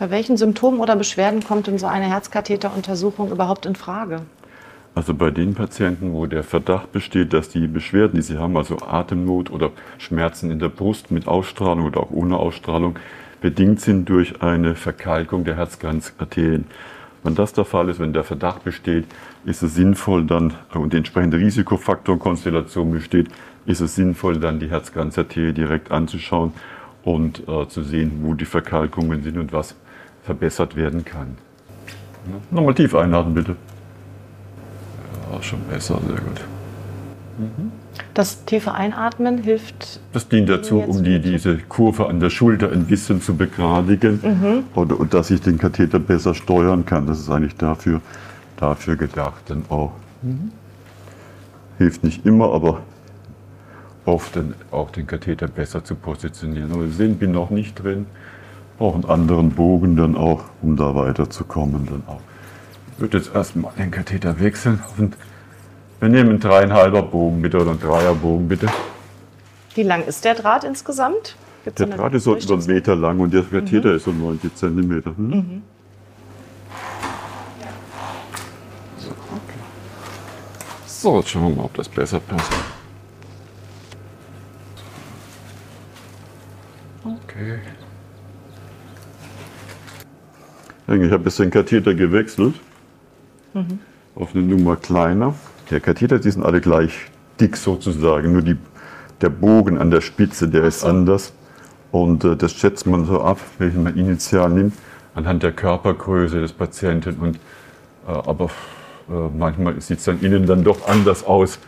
Bei 0.00 0.10
welchen 0.10 0.36
Symptomen 0.36 0.80
oder 0.80 0.96
Beschwerden 0.96 1.44
kommt 1.44 1.68
denn 1.68 1.78
so 1.78 1.86
eine 1.86 2.06
Herzkatheteruntersuchung 2.06 3.30
überhaupt 3.30 3.64
in 3.64 3.76
Frage? 3.76 4.22
Also 4.94 5.14
bei 5.14 5.30
den 5.30 5.54
Patienten, 5.54 6.12
wo 6.12 6.26
der 6.26 6.42
Verdacht 6.42 6.92
besteht, 6.92 7.32
dass 7.32 7.48
die 7.48 7.66
Beschwerden, 7.66 8.16
die 8.16 8.22
sie 8.22 8.36
haben, 8.36 8.56
also 8.58 8.76
Atemnot 8.78 9.50
oder 9.50 9.70
Schmerzen 9.98 10.50
in 10.50 10.58
der 10.58 10.68
Brust 10.68 11.10
mit 11.10 11.26
Ausstrahlung 11.26 11.86
oder 11.86 12.00
auch 12.00 12.10
ohne 12.10 12.36
Ausstrahlung, 12.36 12.98
bedingt 13.40 13.80
sind 13.80 14.08
durch 14.08 14.42
eine 14.42 14.74
Verkalkung 14.74 15.44
der 15.44 15.56
Herzkranzarterien. 15.56 16.66
Wenn 17.24 17.34
das 17.34 17.52
der 17.54 17.64
Fall 17.64 17.88
ist, 17.88 18.00
wenn 18.00 18.12
der 18.12 18.24
Verdacht 18.24 18.64
besteht, 18.64 19.06
ist 19.44 19.62
es 19.62 19.74
sinnvoll 19.74 20.26
dann, 20.26 20.54
und 20.74 20.92
die 20.92 20.98
entsprechende 20.98 21.38
Risikofaktorenkonstellation 21.38 22.90
besteht, 22.90 23.28
ist 23.64 23.80
es 23.80 23.94
sinnvoll 23.94 24.38
dann 24.40 24.60
die 24.60 24.70
Herzkranzarterie 24.70 25.52
direkt 25.52 25.90
anzuschauen 25.90 26.52
und 27.02 27.48
äh, 27.48 27.66
zu 27.68 27.82
sehen, 27.82 28.20
wo 28.22 28.34
die 28.34 28.44
Verkalkungen 28.44 29.22
sind 29.22 29.38
und 29.38 29.52
was 29.52 29.74
verbessert 30.22 30.76
werden 30.76 31.04
kann. 31.04 31.38
Nochmal 32.50 32.74
tief 32.74 32.94
einatmen, 32.94 33.34
bitte. 33.34 33.56
Ja, 35.32 35.42
schon 35.42 35.60
besser, 35.70 35.98
sehr 36.06 36.16
gut. 36.16 36.40
Mhm. 37.38 37.72
Das 38.14 38.44
tiefe 38.44 38.72
Einatmen 38.72 39.38
hilft. 39.38 40.00
Das 40.12 40.28
dient 40.28 40.48
dazu, 40.48 40.80
um 40.80 41.02
die, 41.02 41.18
diese 41.20 41.56
Kurve 41.56 42.06
an 42.06 42.20
der 42.20 42.30
Schulter 42.30 42.70
ein 42.70 42.84
bisschen 42.84 43.22
zu 43.22 43.34
begradigen 43.34 44.20
mhm. 44.22 44.64
oder, 44.74 45.00
und 45.00 45.14
dass 45.14 45.30
ich 45.30 45.40
den 45.40 45.58
Katheter 45.58 45.98
besser 45.98 46.34
steuern 46.34 46.84
kann. 46.84 47.06
Das 47.06 47.18
ist 47.18 47.30
eigentlich 47.30 47.56
dafür, 47.56 48.02
dafür 48.56 48.96
gedacht. 48.96 49.48
Denn 49.48 49.64
auch 49.70 49.92
mhm. 50.20 50.52
hilft 51.78 52.04
nicht 52.04 52.26
immer, 52.26 52.52
aber 52.52 52.80
oft 54.04 54.36
den, 54.36 54.54
auch 54.70 54.90
den 54.90 55.06
Katheter 55.06 55.48
besser 55.48 55.82
zu 55.82 55.94
positionieren. 55.94 56.70
Aber 56.72 56.82
wir 56.82 56.92
sehen, 56.92 57.16
bin 57.16 57.32
noch 57.32 57.50
nicht 57.50 57.82
drin 57.82 58.06
auch 58.82 58.94
einen 58.94 59.04
anderen 59.04 59.50
Bogen 59.50 59.96
dann 59.96 60.16
auch, 60.16 60.44
um 60.60 60.76
da 60.76 60.94
weiterzukommen 60.94 61.86
dann 61.86 62.02
auch. 62.06 62.20
Ich 62.92 63.00
würde 63.00 63.18
jetzt 63.18 63.34
erstmal 63.34 63.72
den 63.74 63.90
Katheter 63.90 64.38
wechseln 64.38 64.82
und 64.98 65.16
wir 66.00 66.08
nehmen 66.08 66.30
einen 66.30 66.40
dreieinhalber 66.40 67.02
Bogen 67.02 67.42
bitte 67.42 67.58
oder 67.58 67.70
einen 67.70 67.80
Dreierbogen 67.80 68.48
bitte. 68.48 68.68
Wie 69.74 69.82
lang 69.82 70.04
ist 70.04 70.24
der 70.24 70.34
Draht 70.34 70.64
insgesamt? 70.64 71.36
Gibt's 71.64 71.78
der 71.78 71.86
Draht 71.86 72.14
ist 72.14 72.24
so 72.24 72.36
über 72.36 72.54
einen 72.54 72.66
Meter 72.66 72.96
lang 72.96 73.20
und 73.20 73.32
der 73.32 73.42
Katheter 73.42 73.90
mhm. 73.90 73.96
ist 73.96 74.04
so 74.04 74.12
90 74.12 74.54
Zentimeter. 74.54 75.16
Hm? 75.16 75.28
Mhm. 75.28 75.62
Okay. 78.98 79.58
So, 80.86 81.18
jetzt 81.18 81.30
schauen 81.30 81.48
wir 81.48 81.56
mal, 81.56 81.64
ob 81.64 81.74
das 81.74 81.88
besser 81.88 82.20
passt. 82.20 82.52
Okay. 87.04 87.60
Ich 90.88 91.12
habe 91.12 91.24
jetzt 91.24 91.38
den 91.38 91.50
Katheter 91.50 91.94
gewechselt 91.94 92.54
mhm. 93.54 93.78
auf 94.14 94.34
eine 94.34 94.44
Nummer 94.44 94.76
kleiner. 94.76 95.34
Der 95.70 95.80
Katheter, 95.80 96.18
die 96.18 96.30
sind 96.30 96.44
alle 96.44 96.60
gleich 96.60 96.92
dick 97.40 97.56
sozusagen, 97.56 98.32
nur 98.32 98.42
die, 98.42 98.56
der 99.20 99.30
Bogen 99.30 99.78
an 99.78 99.90
der 99.90 100.00
Spitze, 100.00 100.48
der 100.48 100.64
ist 100.64 100.84
anders. 100.84 101.32
Und 101.90 102.24
äh, 102.24 102.36
das 102.36 102.52
schätzt 102.52 102.86
man 102.86 103.04
so 103.04 103.22
ab, 103.22 103.38
welchen 103.58 103.82
man 103.82 103.96
initial 103.96 104.50
nimmt, 104.50 104.74
anhand 105.14 105.42
der 105.42 105.52
Körpergröße 105.52 106.40
des 106.40 106.52
Patienten. 106.52 107.16
Und, 107.16 107.36
äh, 107.36 108.10
aber 108.10 108.46
äh, 109.08 109.12
manchmal 109.36 109.80
sieht 109.80 109.98
es 109.98 110.04
dann 110.04 110.20
innen 110.20 110.46
dann 110.46 110.64
doch 110.64 110.88
anders 110.88 111.24
aus, 111.24 111.58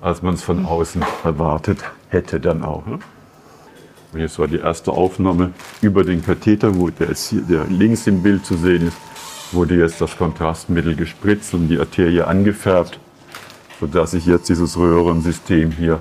als 0.00 0.22
man 0.22 0.34
es 0.34 0.42
von 0.42 0.66
außen 0.66 1.02
erwartet 1.24 1.78
hätte 2.08 2.40
dann 2.40 2.62
auch. 2.64 2.86
Ne? 2.86 2.98
Und 4.12 4.20
jetzt 4.20 4.38
war 4.38 4.48
die 4.48 4.58
erste 4.58 4.90
Aufnahme 4.92 5.52
über 5.82 6.02
den 6.02 6.24
Katheter, 6.24 6.74
wo 6.74 6.88
der, 6.88 7.14
hier, 7.14 7.42
der 7.42 7.64
links 7.66 8.06
im 8.06 8.22
Bild 8.22 8.44
zu 8.44 8.56
sehen 8.56 8.88
ist, 8.88 8.96
wurde 9.52 9.76
jetzt 9.76 10.00
das 10.00 10.16
Kontrastmittel 10.16 10.94
gespritzt 10.94 11.54
und 11.54 11.68
die 11.68 11.78
Arterie 11.78 12.22
angefärbt, 12.22 12.98
sodass 13.80 14.14
ich 14.14 14.26
jetzt 14.26 14.48
dieses 14.48 14.76
Röhrensystem 14.76 15.70
hier, 15.70 16.00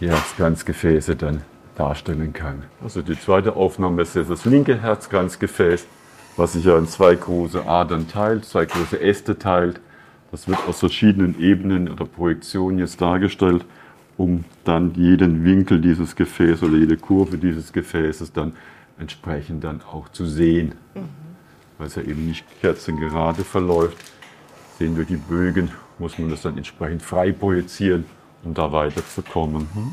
die 0.00 0.08
Herzkranzgefäße 0.08 1.16
dann 1.16 1.42
darstellen 1.76 2.32
kann. 2.32 2.62
Also 2.82 3.02
die 3.02 3.18
zweite 3.18 3.56
Aufnahme 3.56 4.02
ist 4.02 4.16
jetzt 4.16 4.30
das 4.30 4.44
linke 4.44 4.80
Herzkranzgefäß, 4.80 5.86
was 6.36 6.54
sich 6.54 6.64
ja 6.64 6.78
in 6.78 6.86
zwei 6.86 7.14
große 7.14 7.66
Adern 7.66 8.08
teilt, 8.08 8.44
zwei 8.44 8.64
große 8.64 9.00
Äste 9.00 9.38
teilt. 9.38 9.80
Das 10.30 10.48
wird 10.48 10.58
aus 10.68 10.80
verschiedenen 10.80 11.38
Ebenen 11.40 11.90
oder 11.90 12.04
Projektionen 12.04 12.78
jetzt 12.78 13.00
dargestellt, 13.00 13.64
um 14.16 14.44
dann 14.64 14.94
jeden 14.94 15.44
Winkel 15.44 15.80
dieses 15.80 16.16
Gefäßes 16.16 16.62
oder 16.62 16.76
jede 16.76 16.96
Kurve 16.96 17.36
dieses 17.36 17.72
Gefäßes 17.72 18.32
dann 18.32 18.54
entsprechend 18.98 19.64
dann 19.64 19.80
auch 19.82 20.08
zu 20.08 20.26
sehen. 20.26 20.74
Mhm. 20.94 21.29
Weil 21.80 21.86
es 21.86 21.94
ja 21.94 22.02
eben 22.02 22.26
nicht 22.26 22.44
kerzengerade 22.60 23.42
verläuft. 23.42 23.96
Sehen 24.78 24.96
durch 24.96 25.08
die 25.08 25.16
Bögen 25.16 25.70
muss 25.98 26.18
man 26.18 26.28
das 26.28 26.42
dann 26.42 26.58
entsprechend 26.58 27.02
frei 27.02 27.32
projizieren, 27.32 28.04
um 28.44 28.52
da 28.52 28.70
weiterzukommen. 28.70 29.66
Mhm. 29.74 29.92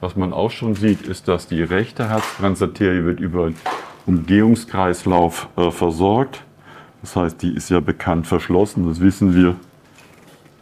Was 0.00 0.14
man 0.14 0.34
auch 0.34 0.50
schon 0.50 0.74
sieht, 0.74 1.00
ist, 1.00 1.26
dass 1.26 1.46
die 1.46 1.62
rechte 1.62 2.10
Herzkranzarterie 2.10 3.04
wird 3.06 3.18
über 3.18 3.46
einen 3.46 3.56
Umgehungskreislauf 4.04 5.48
äh, 5.56 5.70
versorgt. 5.70 6.44
Das 7.00 7.16
heißt, 7.16 7.40
die 7.40 7.54
ist 7.54 7.70
ja 7.70 7.80
bekannt 7.80 8.26
verschlossen, 8.26 8.86
das 8.86 9.00
wissen 9.00 9.34
wir. 9.34 9.56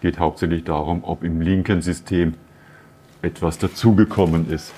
Geht 0.03 0.21
hauptsächlich 0.21 0.63
darum, 0.63 1.03
ob 1.03 1.25
im 1.25 1.41
linken 1.41 1.83
System 1.83 2.35
etwas 3.23 3.59
dazugekommen 3.59 4.49
ist. 4.53 4.73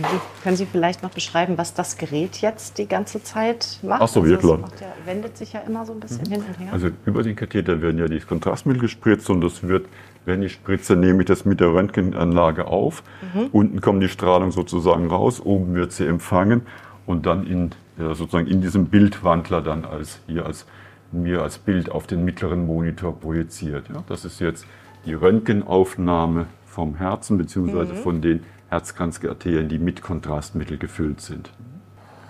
Können 0.00 0.12
Sie, 0.12 0.42
können 0.44 0.56
Sie, 0.56 0.66
vielleicht 0.66 1.02
noch 1.02 1.10
beschreiben, 1.10 1.58
was 1.58 1.74
das 1.74 1.96
Gerät 1.96 2.40
jetzt 2.40 2.78
die 2.78 2.86
ganze 2.86 3.20
Zeit 3.22 3.80
macht? 3.82 4.00
Ach 4.00 4.06
so, 4.06 4.20
also 4.20 4.32
ja 4.32 4.38
klar. 4.38 4.60
Ja, 4.80 4.86
wendet 5.04 5.36
sich 5.36 5.52
ja 5.52 5.60
immer 5.60 5.84
so 5.84 5.92
ein 5.92 5.98
bisschen 5.98 6.22
mhm. 6.22 6.32
hin 6.32 6.44
und 6.46 6.58
her. 6.60 6.72
Also 6.72 6.90
über 7.04 7.24
den 7.24 7.34
Katheter 7.34 7.82
werden 7.82 7.98
ja 7.98 8.06
die 8.06 8.20
Kontrastmittel 8.20 8.80
gespritzt 8.80 9.28
und 9.28 9.40
das 9.40 9.64
wird, 9.64 9.86
wenn 10.24 10.42
ich 10.42 10.52
spritze, 10.52 10.94
nehme 10.94 11.22
ich 11.22 11.26
das 11.26 11.44
mit 11.44 11.58
der 11.58 11.72
Röntgenanlage 11.72 12.68
auf. 12.68 13.02
Mhm. 13.34 13.46
Unten 13.50 13.80
kommt 13.80 14.00
die 14.02 14.08
Strahlung 14.08 14.52
sozusagen 14.52 15.08
raus, 15.08 15.40
oben 15.44 15.74
wird 15.74 15.90
sie 15.90 16.06
empfangen 16.06 16.62
und 17.04 17.26
dann 17.26 17.44
in, 17.44 17.72
ja, 17.98 18.14
sozusagen 18.14 18.46
in 18.46 18.60
diesem 18.60 18.86
Bildwandler 18.86 19.62
dann 19.62 19.84
als 19.84 20.20
hier 20.28 20.46
als 20.46 20.64
mir 21.10 21.42
als 21.42 21.58
Bild 21.58 21.90
auf 21.90 22.06
den 22.06 22.24
mittleren 22.24 22.66
Monitor 22.66 23.18
projiziert. 23.18 23.88
Ja, 23.88 24.04
das 24.06 24.24
ist 24.24 24.40
jetzt 24.40 24.66
die 25.06 25.14
Röntgenaufnahme 25.14 26.46
vom 26.66 26.96
Herzen 26.96 27.38
bzw. 27.38 27.92
Mhm. 27.92 27.96
von 27.96 28.20
den 28.20 28.44
Herzkranzarterien, 28.68 29.68
die 29.68 29.78
mit 29.78 30.02
Kontrastmittel 30.02 30.78
gefüllt 30.78 31.20
sind. 31.20 31.50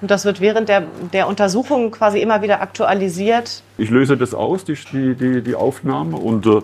Und 0.01 0.11
das 0.11 0.25
wird 0.25 0.41
während 0.41 0.69
der, 0.69 0.85
der 1.13 1.27
Untersuchung 1.27 1.91
quasi 1.91 2.21
immer 2.21 2.43
wieder 2.43 2.61
aktualisiert? 2.63 3.63
Ich 3.79 3.91
löse 3.91 4.17
das 4.17 4.33
aus, 4.33 4.65
die, 4.65 4.77
die, 5.15 5.43
die 5.43 5.55
Aufnahme, 5.57 6.17
und 6.17 6.47
äh, 6.47 6.61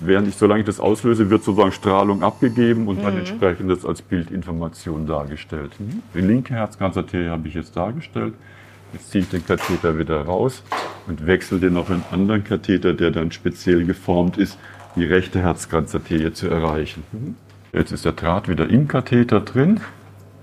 während 0.00 0.28
ich, 0.28 0.36
solange 0.36 0.60
ich 0.60 0.66
das 0.66 0.78
auslöse, 0.78 1.28
wird 1.28 1.42
sozusagen 1.42 1.72
Strahlung 1.72 2.22
abgegeben 2.22 2.86
und 2.86 2.98
mhm. 2.98 3.02
dann 3.02 3.18
entsprechend 3.18 3.70
das 3.70 3.84
als 3.84 4.00
Bildinformation 4.02 5.06
dargestellt. 5.06 5.72
Mhm. 5.78 6.02
Die 6.14 6.20
linke 6.20 6.54
Herzkranzarterie 6.54 7.28
habe 7.28 7.48
ich 7.48 7.54
jetzt 7.54 7.76
dargestellt. 7.76 8.34
Jetzt 8.92 9.10
ziehe 9.10 9.24
ich 9.24 9.28
den 9.28 9.44
Katheter 9.44 9.98
wieder 9.98 10.22
raus 10.22 10.62
und 11.08 11.26
wechsle 11.26 11.58
den 11.58 11.76
auf 11.76 11.90
einen 11.90 12.04
anderen 12.10 12.44
Katheter, 12.44 12.94
der 12.94 13.10
dann 13.10 13.32
speziell 13.32 13.84
geformt 13.84 14.38
ist, 14.38 14.56
die 14.96 15.04
rechte 15.04 15.40
Herzkranzarterie 15.40 16.32
zu 16.32 16.48
erreichen. 16.48 17.02
Mhm. 17.12 17.34
Jetzt 17.72 17.92
ist 17.92 18.04
der 18.04 18.12
Draht 18.12 18.48
wieder 18.48 18.68
im 18.68 18.88
Katheter 18.88 19.40
drin. 19.40 19.80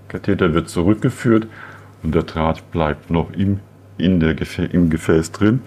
Der 0.04 0.20
Katheter 0.20 0.54
wird 0.54 0.68
zurückgeführt 0.68 1.48
und 2.02 2.14
der 2.14 2.22
Draht 2.22 2.70
bleibt 2.70 3.10
noch 3.10 3.32
im, 3.32 3.60
in 3.98 4.20
der 4.20 4.34
Gefä 4.34 4.64
im 4.64 4.90
Gefäß 4.90 5.32
drin. 5.32 5.62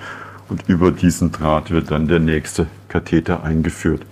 Und 0.47 0.67
über 0.67 0.91
diesen 0.91 1.31
Draht 1.31 1.69
wird 1.69 1.91
dann 1.91 2.07
der 2.07 2.19
nächste 2.19 2.67
Katheter 2.87 3.43
eingeführt. 3.43 4.03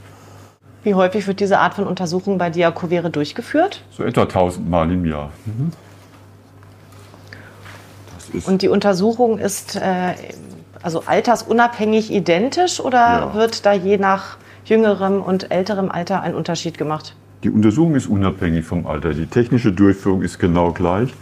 Wie 0.83 0.93
häufig 0.93 1.25
wird 1.27 1.39
diese 1.39 1.59
Art 1.59 1.73
von 1.73 1.87
Untersuchung 1.87 2.37
bei 2.37 2.49
Diakovere 2.49 3.09
durchgeführt? 3.09 3.83
So 3.91 4.03
etwa 4.03 4.23
1000 4.23 4.69
Mal 4.69 4.91
im 4.91 5.05
Jahr. 5.05 5.31
Mhm. 5.45 5.71
Und 8.45 8.61
die 8.61 8.67
Untersuchung 8.67 9.39
ist 9.39 9.77
äh, 9.77 10.13
also 10.81 11.03
altersunabhängig 11.05 12.11
identisch 12.11 12.81
oder 12.81 12.97
ja. 12.97 13.33
wird 13.33 13.65
da 13.65 13.71
je 13.71 13.97
nach 13.97 14.37
jüngerem 14.65 15.21
und 15.21 15.49
älterem 15.49 15.89
Alter 15.89 16.21
ein 16.21 16.35
Unterschied 16.35 16.77
gemacht? 16.77 17.15
Die 17.43 17.51
Untersuchung 17.51 17.93
ist 17.93 18.07
unabhängig 18.07 18.65
vom 18.65 18.87
Alter. 18.87 19.13
Die 19.13 19.27
technische 19.27 19.71
Durchführung 19.71 20.23
ist 20.23 20.39
genau 20.39 20.71
gleich. 20.71 21.13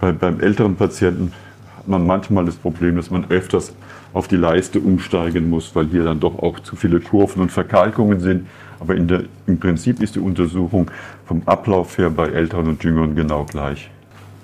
Bei, 0.00 0.10
beim 0.10 0.40
älteren 0.40 0.76
Patienten 0.76 1.32
hat 1.76 1.88
man 1.88 2.06
manchmal 2.06 2.46
das 2.46 2.56
Problem, 2.56 2.96
dass 2.96 3.10
man 3.10 3.26
öfters 3.28 3.74
auf 4.14 4.28
die 4.28 4.36
Leiste 4.36 4.80
umsteigen 4.80 5.50
muss, 5.50 5.74
weil 5.76 5.88
hier 5.88 6.04
dann 6.04 6.20
doch 6.20 6.38
auch 6.38 6.58
zu 6.60 6.74
viele 6.74 7.00
Kurven 7.00 7.42
und 7.42 7.52
Verkalkungen 7.52 8.20
sind. 8.20 8.46
Aber 8.80 8.94
der, 8.94 9.24
im 9.46 9.60
Prinzip 9.60 10.02
ist 10.02 10.14
die 10.14 10.20
Untersuchung 10.20 10.90
vom 11.26 11.42
Ablauf 11.44 11.98
her 11.98 12.08
bei 12.08 12.28
Älteren 12.28 12.68
und 12.68 12.82
Jüngeren 12.82 13.14
genau 13.14 13.44
gleich. 13.44 13.90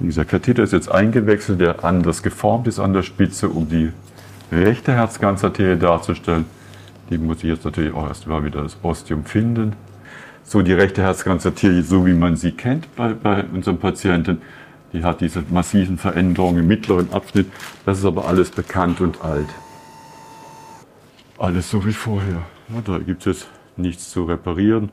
Dieser 0.00 0.27
Katheter 0.27 0.62
ist 0.62 0.75
jetzt 0.75 0.91
eingewechselt, 0.91 1.61
der 1.61 1.85
anders 1.85 2.23
geformt 2.23 2.69
ist 2.69 2.79
an 2.79 2.93
der 2.93 3.03
Spitze, 3.03 3.49
um 3.49 3.67
die 3.67 3.91
rechte 4.53 4.93
Herzkranzarterie 4.93 5.79
darzustellen. 5.79 6.45
Die 7.09 7.17
muss 7.17 7.38
ich 7.38 7.45
jetzt 7.45 7.65
natürlich 7.65 7.95
auch 7.95 8.07
erst 8.07 8.27
mal 8.27 8.45
wieder 8.45 8.62
das 8.62 8.77
Ostium 8.83 9.25
finden 9.25 9.73
so 10.49 10.62
die 10.62 10.73
rechte 10.73 11.02
Herzkranzarterie, 11.02 11.83
so 11.83 12.07
wie 12.07 12.14
man 12.14 12.37
sie 12.37 12.52
kennt 12.52 12.95
bei, 12.97 13.12
bei 13.12 13.45
unseren 13.52 13.78
Patienten. 13.78 14.40
Die 14.95 15.05
hat 15.05 15.21
diese 15.21 15.45
massiven 15.50 15.99
Veränderungen 15.99 16.61
im 16.61 16.67
mittleren 16.67 17.12
Abschnitt. 17.12 17.49
Das 17.85 17.99
ist 17.99 18.07
aber 18.07 18.26
alles 18.26 18.50
bekannt 18.50 19.02
und 19.02 19.23
alt. 19.23 19.49
Alles 21.37 21.71
so 21.71 21.85
wie 21.85 21.93
vorher. 21.93 22.47
Ja, 22.71 22.81
da 22.83 22.99
gibt 22.99 23.26
es 23.26 23.43
jetzt 23.43 23.49
nichts 23.76 24.11
zu 24.11 24.25
reparieren. 24.25 24.90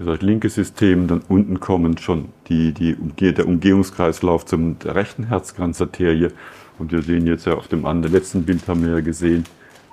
Das 0.00 0.20
linke 0.20 0.48
System, 0.48 1.06
dann 1.06 1.22
unten 1.28 1.60
kommen 1.60 1.96
schon 1.98 2.30
die, 2.48 2.72
die, 2.72 2.96
der 3.32 3.46
Umgehungskreislauf 3.46 4.46
zum 4.46 4.76
rechten 4.84 5.28
Herzkranzarterie. 5.28 6.30
Und 6.78 6.90
wir 6.90 7.02
sehen 7.02 7.26
jetzt 7.26 7.46
ja 7.46 7.54
auf 7.54 7.68
dem 7.68 7.86
anderen, 7.86 8.12
letzten 8.12 8.44
Bild 8.44 8.66
haben 8.66 8.84
wir 8.84 8.94
ja 8.94 9.00
gesehen, 9.00 9.44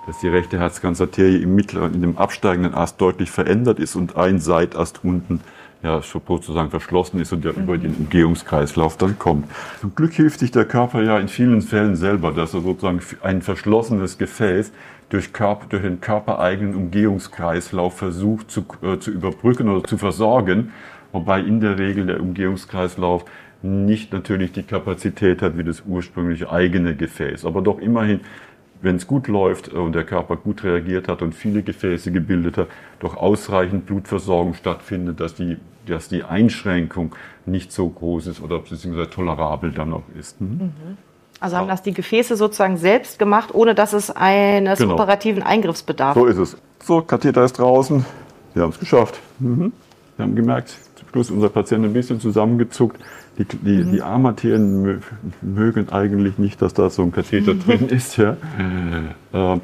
dass 0.06 0.20
die 0.20 0.28
rechte 0.28 0.58
Herzkranzarterie 0.58 1.42
im 1.42 1.54
mittleren, 1.54 1.94
in 1.94 2.00
dem 2.00 2.16
absteigenden 2.16 2.74
Ast 2.74 3.00
deutlich 3.00 3.30
verändert 3.30 3.78
ist 3.78 3.96
und 3.96 4.16
ein 4.16 4.38
Seitast 4.38 5.00
unten 5.02 5.40
ja, 5.82 6.00
sozusagen 6.00 6.70
verschlossen 6.70 7.20
ist 7.20 7.32
und 7.32 7.44
der 7.44 7.52
mhm. 7.52 7.62
über 7.62 7.78
den 7.78 7.94
Umgehungskreislauf 7.94 8.96
dann 8.96 9.18
kommt. 9.18 9.46
Zum 9.80 9.94
Glück 9.94 10.12
hilft 10.12 10.40
sich 10.40 10.50
der 10.50 10.64
Körper 10.64 11.02
ja 11.02 11.18
in 11.18 11.28
vielen 11.28 11.62
Fällen 11.62 11.96
selber, 11.96 12.32
dass 12.32 12.54
er 12.54 12.60
sozusagen 12.60 13.00
ein 13.22 13.42
verschlossenes 13.42 14.18
Gefäß 14.18 14.72
durch, 15.08 15.32
Körper, 15.32 15.66
durch 15.68 15.82
den 15.82 16.00
körpereigenen 16.00 16.74
Umgehungskreislauf 16.74 17.96
versucht 17.96 18.50
zu, 18.50 18.64
äh, 18.82 18.98
zu 18.98 19.10
überbrücken 19.10 19.68
oder 19.68 19.86
zu 19.86 19.98
versorgen, 19.98 20.72
wobei 21.12 21.40
in 21.40 21.60
der 21.60 21.78
Regel 21.78 22.06
der 22.06 22.20
Umgehungskreislauf 22.20 23.24
nicht 23.62 24.12
natürlich 24.12 24.52
die 24.52 24.62
Kapazität 24.62 25.42
hat 25.42 25.56
wie 25.58 25.64
das 25.64 25.82
ursprüngliche 25.86 26.50
eigene 26.50 26.94
Gefäß, 26.94 27.44
aber 27.44 27.62
doch 27.62 27.78
immerhin 27.78 28.20
wenn 28.82 28.96
es 28.96 29.06
gut 29.06 29.28
läuft 29.28 29.68
und 29.68 29.92
der 29.92 30.04
Körper 30.04 30.36
gut 30.36 30.64
reagiert 30.64 31.08
hat 31.08 31.22
und 31.22 31.34
viele 31.34 31.62
Gefäße 31.62 32.12
gebildet 32.12 32.58
hat, 32.58 32.68
doch 33.00 33.16
ausreichend 33.16 33.86
Blutversorgung 33.86 34.54
stattfindet, 34.54 35.20
dass 35.20 35.34
die, 35.34 35.56
dass 35.86 36.08
die 36.08 36.24
Einschränkung 36.24 37.14
nicht 37.46 37.72
so 37.72 37.88
groß 37.88 38.26
ist 38.28 38.42
oder 38.42 38.58
beziehungsweise 38.58 39.10
tolerabel 39.10 39.72
dann 39.72 39.90
noch 39.90 40.02
ist. 40.18 40.40
Mhm. 40.40 40.48
mhm. 40.48 40.72
Also 41.38 41.58
haben 41.58 41.68
das 41.68 41.82
die 41.82 41.92
Gefäße 41.92 42.34
sozusagen 42.34 42.78
selbst 42.78 43.18
gemacht, 43.18 43.50
ohne 43.52 43.74
dass 43.74 43.92
es 43.92 44.10
eines 44.10 44.78
genau. 44.78 44.94
operativen 44.94 45.42
Eingriffs 45.42 45.82
bedarf. 45.82 46.14
So 46.14 46.24
ist 46.24 46.38
es. 46.38 46.56
So, 46.82 47.02
Katheter 47.02 47.44
ist 47.44 47.58
draußen. 47.58 48.06
Wir 48.54 48.62
haben 48.62 48.70
es 48.70 48.78
geschafft. 48.78 49.20
Mhm. 49.38 49.72
Wir 50.16 50.24
haben 50.24 50.34
gemerkt, 50.34 50.74
Schluss 51.16 51.30
unser 51.30 51.48
Patient 51.48 51.82
ein 51.84 51.94
bisschen 51.94 52.20
zusammengezuckt. 52.20 53.00
Die, 53.38 53.44
die, 53.44 53.84
mhm. 53.84 53.92
die 53.92 54.02
Armarterien 54.02 55.00
mögen 55.40 55.88
eigentlich 55.88 56.36
nicht, 56.36 56.60
dass 56.60 56.74
da 56.74 56.90
so 56.90 57.02
ein 57.02 57.12
Katheter 57.12 57.54
mhm. 57.54 57.60
drin 57.60 57.88
ist. 57.88 58.18
Ja. 58.18 58.36
Äh, 59.32 59.60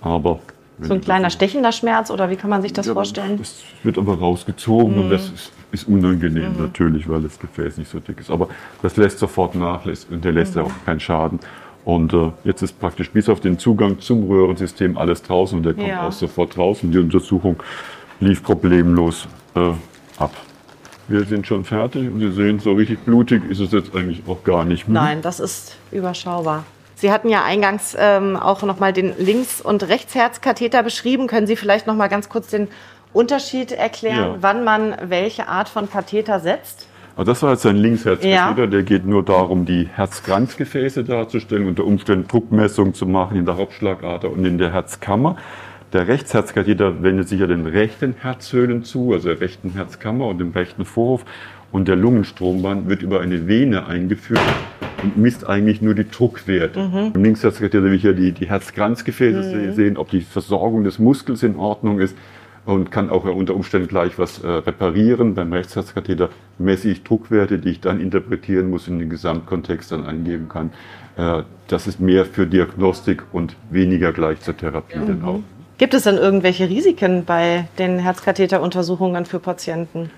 aber 0.00 0.40
So 0.80 0.94
ein 0.94 1.02
kleiner 1.02 1.28
stechender 1.28 1.72
Schmerz 1.72 2.10
oder 2.10 2.30
wie 2.30 2.36
kann 2.36 2.48
man 2.48 2.62
sich 2.62 2.72
das 2.72 2.86
ja, 2.86 2.94
vorstellen? 2.94 3.38
Es 3.42 3.62
wird 3.82 3.98
aber 3.98 4.18
rausgezogen 4.18 4.96
mhm. 4.96 5.02
und 5.02 5.10
das 5.10 5.28
ist, 5.28 5.52
ist 5.70 5.88
unangenehm 5.88 6.54
mhm. 6.54 6.62
natürlich, 6.62 7.06
weil 7.08 7.20
das 7.20 7.38
Gefäß 7.38 7.76
nicht 7.76 7.90
so 7.90 7.98
dick 7.98 8.18
ist. 8.20 8.30
Aber 8.30 8.48
das 8.80 8.96
lässt 8.96 9.18
sofort 9.18 9.54
nach 9.54 9.82
und 10.10 10.24
der 10.24 10.32
lässt 10.32 10.54
mhm. 10.54 10.62
ja 10.62 10.66
auch 10.66 10.84
keinen 10.86 11.00
Schaden. 11.00 11.40
Und 11.84 12.14
äh, 12.14 12.32
jetzt 12.44 12.62
ist 12.62 12.80
praktisch 12.80 13.10
bis 13.10 13.28
auf 13.28 13.40
den 13.40 13.58
Zugang 13.58 14.00
zum 14.00 14.28
Röhrensystem 14.28 14.96
alles 14.96 15.22
draußen 15.22 15.58
und 15.58 15.64
der 15.64 15.74
kommt 15.74 15.88
ja. 15.88 16.08
auch 16.08 16.12
sofort 16.12 16.56
draußen. 16.56 16.90
Die 16.90 16.98
Untersuchung 16.98 17.56
lief 18.18 18.42
problemlos 18.42 19.28
äh, 19.54 19.72
ab. 20.18 20.32
Wir 21.08 21.24
sind 21.24 21.46
schon 21.46 21.64
fertig 21.64 22.10
und 22.10 22.20
Sie 22.20 22.32
sehen, 22.32 22.58
so 22.58 22.72
richtig 22.72 23.04
blutig 23.04 23.42
ist 23.48 23.60
es 23.60 23.72
jetzt 23.72 23.94
eigentlich 23.94 24.22
auch 24.26 24.42
gar 24.42 24.64
nicht 24.64 24.88
mehr. 24.88 25.02
Nein, 25.02 25.22
das 25.22 25.38
ist 25.38 25.76
überschaubar. 25.92 26.64
Sie 26.96 27.12
hatten 27.12 27.28
ja 27.28 27.44
eingangs 27.44 27.94
ähm, 27.98 28.36
auch 28.36 28.62
nochmal 28.62 28.92
den 28.92 29.12
Links- 29.18 29.60
und 29.60 29.86
Rechtsherzkatheter 29.86 30.82
beschrieben. 30.82 31.26
Können 31.26 31.46
Sie 31.46 31.56
vielleicht 31.56 31.86
nochmal 31.86 32.08
ganz 32.08 32.28
kurz 32.28 32.48
den 32.48 32.68
Unterschied 33.12 33.70
erklären, 33.70 34.32
ja. 34.32 34.36
wann 34.40 34.64
man 34.64 34.96
welche 35.02 35.46
Art 35.46 35.68
von 35.68 35.90
Katheter 35.90 36.40
setzt? 36.40 36.86
Also 37.16 37.30
das 37.32 37.42
war 37.42 37.52
jetzt 37.52 37.64
ein 37.64 37.76
Linksherzkatheter, 37.76 38.60
ja. 38.60 38.66
der 38.66 38.82
geht 38.82 39.06
nur 39.06 39.22
darum, 39.24 39.64
die 39.64 39.88
Herzkranzgefäße 39.90 41.02
darzustellen, 41.04 41.66
unter 41.66 41.84
Umständen 41.84 42.28
Druckmessungen 42.28 42.92
zu 42.92 43.06
machen 43.06 43.38
in 43.38 43.46
der 43.46 43.56
Hauptschlagader 43.56 44.30
und 44.30 44.44
in 44.44 44.58
der 44.58 44.72
Herzkammer. 44.72 45.36
Der 45.92 46.08
Rechtsherzkatheter 46.08 47.02
wendet 47.02 47.28
sich 47.28 47.40
ja 47.40 47.46
den 47.46 47.66
rechten 47.66 48.14
Herzhöhlen 48.18 48.82
zu, 48.82 49.12
also 49.12 49.28
der 49.28 49.40
rechten 49.40 49.70
Herzkammer 49.70 50.26
und 50.26 50.38
dem 50.38 50.50
rechten 50.50 50.84
Vorhof. 50.84 51.24
Und 51.72 51.88
der 51.88 51.96
Lungenstrombahn 51.96 52.88
wird 52.88 53.02
über 53.02 53.20
eine 53.20 53.48
Vene 53.48 53.86
eingeführt 53.86 54.40
und 55.02 55.16
misst 55.16 55.46
eigentlich 55.46 55.82
nur 55.82 55.94
die 55.94 56.08
Druckwerte. 56.08 56.80
Mhm. 56.80 57.12
Im 57.14 57.24
Linksherzkatheter 57.24 57.82
will 57.82 57.94
ich 57.94 58.02
ja 58.02 58.12
die, 58.12 58.32
die 58.32 58.48
Herzkranzgefäße 58.48 59.56
mhm. 59.56 59.72
sehen, 59.74 59.96
ob 59.96 60.10
die 60.10 60.22
Versorgung 60.22 60.84
des 60.84 60.98
Muskels 60.98 61.42
in 61.42 61.56
Ordnung 61.56 62.00
ist 62.00 62.16
und 62.64 62.90
kann 62.90 63.10
auch 63.10 63.24
unter 63.24 63.54
Umständen 63.54 63.88
gleich 63.88 64.18
was 64.18 64.42
äh, 64.42 64.48
reparieren. 64.48 65.34
Beim 65.34 65.52
Rechtsherzkatheter 65.52 66.30
messe 66.58 66.88
ich 66.88 67.04
Druckwerte, 67.04 67.58
die 67.58 67.70
ich 67.70 67.80
dann 67.80 68.00
interpretieren 68.00 68.70
muss, 68.70 68.88
in 68.88 68.98
den 68.98 69.08
Gesamtkontext 69.08 69.92
dann 69.92 70.04
eingeben 70.04 70.48
kann. 70.48 70.70
Äh, 71.16 71.42
das 71.68 71.86
ist 71.86 72.00
mehr 72.00 72.24
für 72.24 72.46
Diagnostik 72.46 73.22
und 73.32 73.56
weniger 73.70 74.12
gleich 74.12 74.40
zur 74.40 74.56
Therapie 74.56 74.98
mhm. 74.98 75.06
dann 75.06 75.24
auch. 75.24 75.40
Gibt 75.78 75.92
es 75.92 76.04
denn 76.04 76.16
irgendwelche 76.16 76.70
Risiken 76.70 77.26
bei 77.26 77.68
den 77.78 77.98
Herzkatheteruntersuchungen 77.98 79.26
für 79.26 79.38
Patienten? 79.38 80.10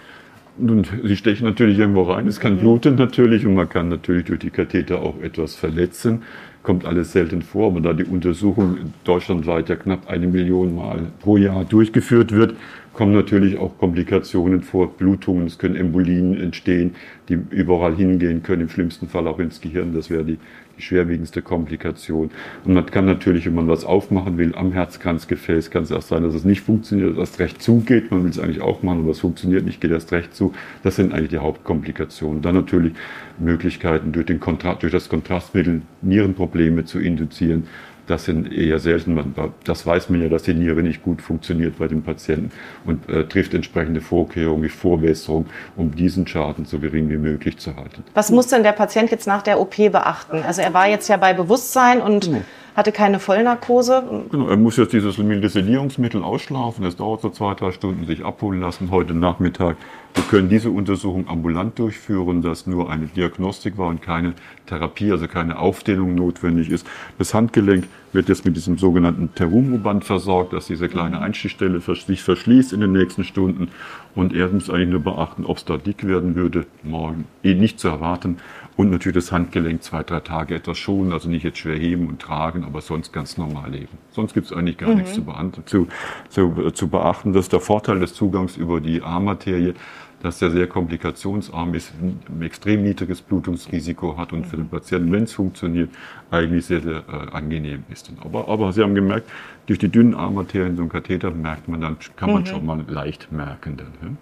Nun, 0.56 0.86
sie 1.04 1.16
stechen 1.16 1.46
natürlich 1.46 1.78
irgendwo 1.78 2.02
rein. 2.02 2.28
Es 2.28 2.38
kann 2.38 2.58
bluten 2.58 2.94
natürlich 2.94 3.44
und 3.44 3.54
man 3.54 3.68
kann 3.68 3.88
natürlich 3.88 4.26
durch 4.26 4.38
die 4.38 4.50
Katheter 4.50 5.02
auch 5.02 5.20
etwas 5.20 5.56
verletzen. 5.56 6.22
Kommt 6.62 6.84
alles 6.84 7.12
selten 7.12 7.42
vor, 7.42 7.68
aber 7.68 7.80
da 7.80 7.92
die 7.92 8.04
Untersuchung 8.04 8.92
deutschlandweit 9.02 9.68
ja 9.68 9.76
knapp 9.76 10.08
eine 10.08 10.28
Million 10.28 10.76
Mal 10.76 11.06
pro 11.20 11.36
Jahr 11.36 11.64
durchgeführt 11.64 12.30
wird, 12.30 12.54
kommen 12.98 13.12
natürlich 13.12 13.56
auch 13.58 13.78
Komplikationen 13.78 14.60
vor, 14.60 14.88
Blutungen, 14.90 15.46
es 15.46 15.56
können 15.56 15.76
Embolien 15.76 16.36
entstehen, 16.36 16.96
die 17.28 17.38
überall 17.50 17.94
hingehen 17.94 18.42
können, 18.42 18.62
im 18.62 18.68
schlimmsten 18.68 19.06
Fall 19.06 19.28
auch 19.28 19.38
ins 19.38 19.60
Gehirn. 19.60 19.94
Das 19.94 20.10
wäre 20.10 20.24
die 20.24 20.38
die 20.78 20.82
schwerwiegendste 20.82 21.42
Komplikation. 21.42 22.30
Und 22.64 22.74
man 22.74 22.86
kann 22.86 23.04
natürlich, 23.04 23.46
wenn 23.46 23.54
man 23.54 23.68
was 23.68 23.84
aufmachen 23.84 24.38
will 24.38 24.54
am 24.54 24.72
Herzkranzgefäß, 24.72 25.70
kann 25.70 25.82
es 25.82 25.90
erst 25.90 26.08
sein, 26.08 26.22
dass 26.22 26.34
es 26.34 26.44
nicht 26.44 26.62
funktioniert, 26.62 27.18
dass 27.18 27.32
es 27.32 27.38
recht 27.38 27.60
zugeht. 27.60 28.10
Man 28.10 28.22
will 28.22 28.30
es 28.30 28.38
eigentlich 28.38 28.62
auch 28.62 28.82
machen, 28.82 29.00
aber 29.00 29.10
es 29.10 29.20
funktioniert 29.20 29.64
nicht, 29.64 29.80
geht 29.80 29.90
erst 29.90 30.12
recht 30.12 30.34
zu. 30.34 30.52
Das 30.82 30.96
sind 30.96 31.12
eigentlich 31.12 31.30
die 31.30 31.38
Hauptkomplikationen. 31.38 32.42
Dann 32.42 32.54
natürlich 32.54 32.92
Möglichkeiten 33.38 34.12
durch, 34.12 34.26
den 34.26 34.40
Kontrast, 34.40 34.82
durch 34.82 34.92
das 34.92 35.08
Kontrastmittel 35.08 35.82
Nierenprobleme 36.02 36.84
zu 36.84 37.00
induzieren. 37.00 37.64
Das 38.08 38.24
sind 38.24 38.52
eher 38.52 38.78
selten. 38.78 39.34
Das 39.64 39.86
weiß 39.86 40.08
man 40.08 40.22
ja, 40.22 40.28
dass 40.28 40.42
die 40.42 40.54
Niere 40.54 40.82
nicht 40.82 41.02
gut 41.02 41.22
funktioniert 41.22 41.78
bei 41.78 41.86
den 41.86 42.02
Patienten 42.02 42.50
und 42.84 43.08
äh, 43.08 43.24
trifft 43.26 43.54
entsprechende 43.54 44.00
Vorkehrungen 44.00 44.62
wie 44.62 44.68
Vorwässerung, 44.68 45.46
um 45.76 45.94
diesen 45.94 46.26
Schaden 46.26 46.64
so 46.64 46.78
gering 46.78 47.10
wie 47.10 47.18
möglich 47.18 47.58
zu 47.58 47.76
halten. 47.76 48.02
Was 48.14 48.30
muss 48.30 48.48
denn 48.48 48.62
der 48.62 48.72
Patient 48.72 49.10
jetzt 49.10 49.26
nach 49.26 49.42
der 49.42 49.60
OP 49.60 49.76
beachten? 49.76 50.42
Also 50.42 50.62
er 50.62 50.74
war 50.74 50.88
jetzt 50.88 51.08
ja 51.08 51.18
bei 51.18 51.34
Bewusstsein 51.34 52.00
und 52.00 52.24
genau 52.24 52.40
hatte 52.78 52.92
keine 52.92 53.18
Vollnarkose. 53.18 54.04
Genau, 54.30 54.48
er 54.48 54.56
muss 54.56 54.76
jetzt 54.76 54.92
dieses 54.92 55.18
milde 55.18 55.48
Sedierungsmittel 55.48 56.22
ausschlafen. 56.22 56.84
Es 56.84 56.94
dauert 56.94 57.22
so 57.22 57.30
zwei, 57.30 57.54
drei 57.54 57.72
Stunden, 57.72 58.06
sich 58.06 58.24
abholen 58.24 58.60
lassen 58.60 58.92
heute 58.92 59.14
Nachmittag. 59.14 59.76
Wir 60.14 60.22
können 60.22 60.48
diese 60.48 60.70
Untersuchung 60.70 61.28
ambulant 61.28 61.76
durchführen, 61.76 62.40
dass 62.40 62.68
nur 62.68 62.88
eine 62.88 63.06
Diagnostik 63.06 63.78
war 63.78 63.88
und 63.88 64.00
keine 64.00 64.34
Therapie, 64.66 65.10
also 65.10 65.26
keine 65.26 65.58
Aufdehnung 65.58 66.14
notwendig 66.14 66.70
ist. 66.70 66.86
Das 67.18 67.34
Handgelenk 67.34 67.88
wird 68.12 68.28
jetzt 68.28 68.44
mit 68.44 68.56
diesem 68.56 68.78
sogenannten 68.78 69.34
Terumoband 69.34 70.04
versorgt, 70.04 70.52
dass 70.52 70.68
diese 70.68 70.88
kleine 70.88 71.16
mhm. 71.16 71.22
Einstichstelle 71.24 71.80
sich 71.80 72.22
verschließt 72.22 72.72
in 72.72 72.80
den 72.80 72.92
nächsten 72.92 73.24
Stunden. 73.24 73.70
Und 74.14 74.32
er 74.32 74.48
muss 74.48 74.70
eigentlich 74.70 74.90
nur 74.90 75.00
beachten, 75.00 75.44
ob 75.44 75.56
es 75.56 75.64
da 75.64 75.78
dick 75.78 76.06
werden 76.06 76.36
würde, 76.36 76.66
morgen 76.84 77.24
eh 77.42 77.54
nicht 77.54 77.80
zu 77.80 77.88
erwarten. 77.88 78.38
Und 78.78 78.90
natürlich 78.90 79.16
das 79.16 79.32
Handgelenk 79.32 79.82
zwei, 79.82 80.04
drei 80.04 80.20
Tage 80.20 80.54
etwas 80.54 80.78
schonen, 80.78 81.12
also 81.12 81.28
nicht 81.28 81.42
jetzt 81.42 81.58
schwer 81.58 81.76
heben 81.76 82.06
und 82.06 82.22
tragen, 82.22 82.62
aber 82.62 82.80
sonst 82.80 83.12
ganz 83.12 83.36
normal 83.36 83.72
leben. 83.72 83.98
Sonst 84.12 84.34
gibt 84.34 84.46
es 84.46 84.52
eigentlich 84.52 84.78
gar 84.78 84.90
mhm. 84.90 84.98
nichts 84.98 85.14
zu, 85.14 85.24
zu, 85.64 85.88
zu, 86.28 86.70
zu 86.70 86.88
beachten. 86.88 87.32
Das 87.32 87.46
ist 87.46 87.52
der 87.52 87.58
Vorteil 87.58 87.98
des 87.98 88.14
Zugangs 88.14 88.56
über 88.56 88.80
die 88.80 89.02
Armmaterie, 89.02 89.74
dass 90.22 90.38
der 90.38 90.52
sehr 90.52 90.68
komplikationsarm 90.68 91.74
ist, 91.74 91.92
ein 92.00 92.40
extrem 92.40 92.84
niedriges 92.84 93.20
Blutungsrisiko 93.20 94.16
hat 94.16 94.32
und 94.32 94.46
für 94.46 94.56
den 94.56 94.68
Patienten, 94.68 95.10
wenn 95.10 95.24
es 95.24 95.32
funktioniert, 95.32 95.90
eigentlich 96.30 96.66
sehr, 96.66 96.80
sehr 96.80 97.02
äh, 97.08 97.32
angenehm 97.32 97.82
ist. 97.90 98.12
Aber, 98.20 98.46
aber 98.46 98.72
Sie 98.72 98.84
haben 98.84 98.94
gemerkt, 98.94 99.28
durch 99.66 99.80
die 99.80 99.88
dünnen 99.88 100.14
Armmaterien, 100.14 100.76
so 100.76 100.84
ein 100.84 100.88
Katheter, 100.88 101.32
merkt 101.32 101.66
man 101.66 101.80
dann, 101.80 101.96
kann 102.14 102.32
man 102.32 102.42
mhm. 102.42 102.46
schon 102.46 102.64
mal 102.64 102.84
leicht 102.86 103.32
merken. 103.32 103.76
Dann, 103.76 103.92
ja? 104.02 104.16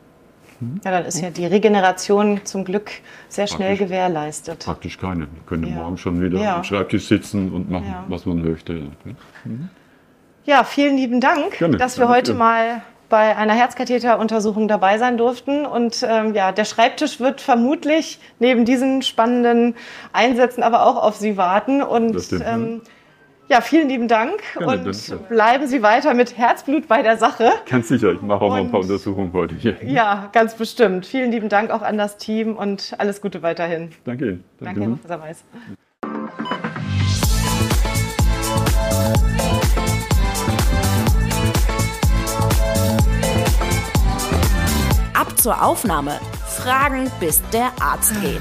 Ja, 0.85 0.91
dann 0.91 1.05
ist 1.05 1.21
ja 1.21 1.31
die 1.31 1.47
Regeneration 1.47 2.41
zum 2.45 2.65
Glück 2.65 2.91
sehr 3.29 3.47
schnell 3.47 3.71
praktisch, 3.71 3.87
gewährleistet. 3.87 4.65
Praktisch 4.65 4.99
keine. 4.99 5.21
Wir 5.21 5.43
können 5.47 5.67
ja. 5.67 5.75
morgen 5.75 5.99
schon 5.99 6.23
wieder 6.23 6.41
ja. 6.41 6.57
am 6.57 6.65
Schreibtisch 6.65 7.07
sitzen 7.07 7.53
und 7.53 7.71
machen, 7.71 7.87
ja. 7.89 8.05
was 8.09 8.27
man 8.27 8.43
möchte. 8.43 8.89
Ja, 10.45 10.65
vielen 10.65 10.97
lieben 10.97 11.21
Dank, 11.21 11.59
Gerne. 11.59 11.77
dass 11.77 11.99
wir 11.99 12.09
heute 12.09 12.33
mal 12.33 12.83
bei 13.09 13.37
einer 13.37 13.55
Herzkatheteruntersuchung 13.55 14.69
dabei 14.69 14.99
sein 14.99 15.17
durften. 15.17 15.67
Und 15.67 16.05
ähm, 16.09 16.35
ja, 16.35 16.53
der 16.53 16.65
Schreibtisch 16.65 17.21
wird 17.21 17.41
vermutlich 17.41 18.19
neben 18.39 18.65
diesen 18.65 19.03
spannenden 19.03 19.75
Einsätzen 20.13 20.63
aber 20.63 20.87
auch 20.87 21.03
auf 21.03 21.17
Sie 21.17 21.37
warten. 21.37 21.83
Und 21.83 22.33
ähm, 22.45 22.81
ja, 23.49 23.61
vielen 23.61 23.89
lieben 23.89 24.09
Dank 24.09 24.41
Gerne, 24.55 24.85
und 24.85 25.11
dann, 25.11 25.21
bleiben 25.29 25.67
Sie 25.67 25.83
weiter 25.83 26.15
mit 26.15 26.37
Herzblut 26.37 26.89
bei 26.89 27.03
der 27.03 27.17
Sache. 27.17 27.51
Ganz 27.69 27.89
sicher, 27.89 28.13
ich 28.13 28.23
mache 28.23 28.45
auch 28.45 28.49
noch 28.49 28.57
ein 28.57 28.71
paar 28.71 28.81
Untersuchungen 28.81 29.33
heute 29.33 29.55
hier. 29.55 29.77
Ja, 29.85 30.29
ganz 30.33 30.55
bestimmt. 30.55 31.07
Vielen 31.07 31.31
lieben 31.31 31.49
Dank 31.49 31.71
auch 31.71 31.83
an 31.83 31.97
das 31.97 32.17
Team 32.17 32.57
und 32.57 32.95
alles 32.99 33.21
Gute 33.21 33.43
weiterhin. 33.43 33.91
Danke 34.05 34.27
Ihnen. 34.27 34.45
Danke, 34.59 34.81
Danke 34.81 34.81
Herr 34.81 34.89
Professor 34.89 35.21
Weiß. 35.23 35.45
Ab 45.15 45.39
zur 45.39 45.63
Aufnahme. 45.65 46.19
Fragen, 46.47 47.11
bis 47.21 47.43
der 47.53 47.71
Arzt 47.81 48.21
geht. 48.23 48.41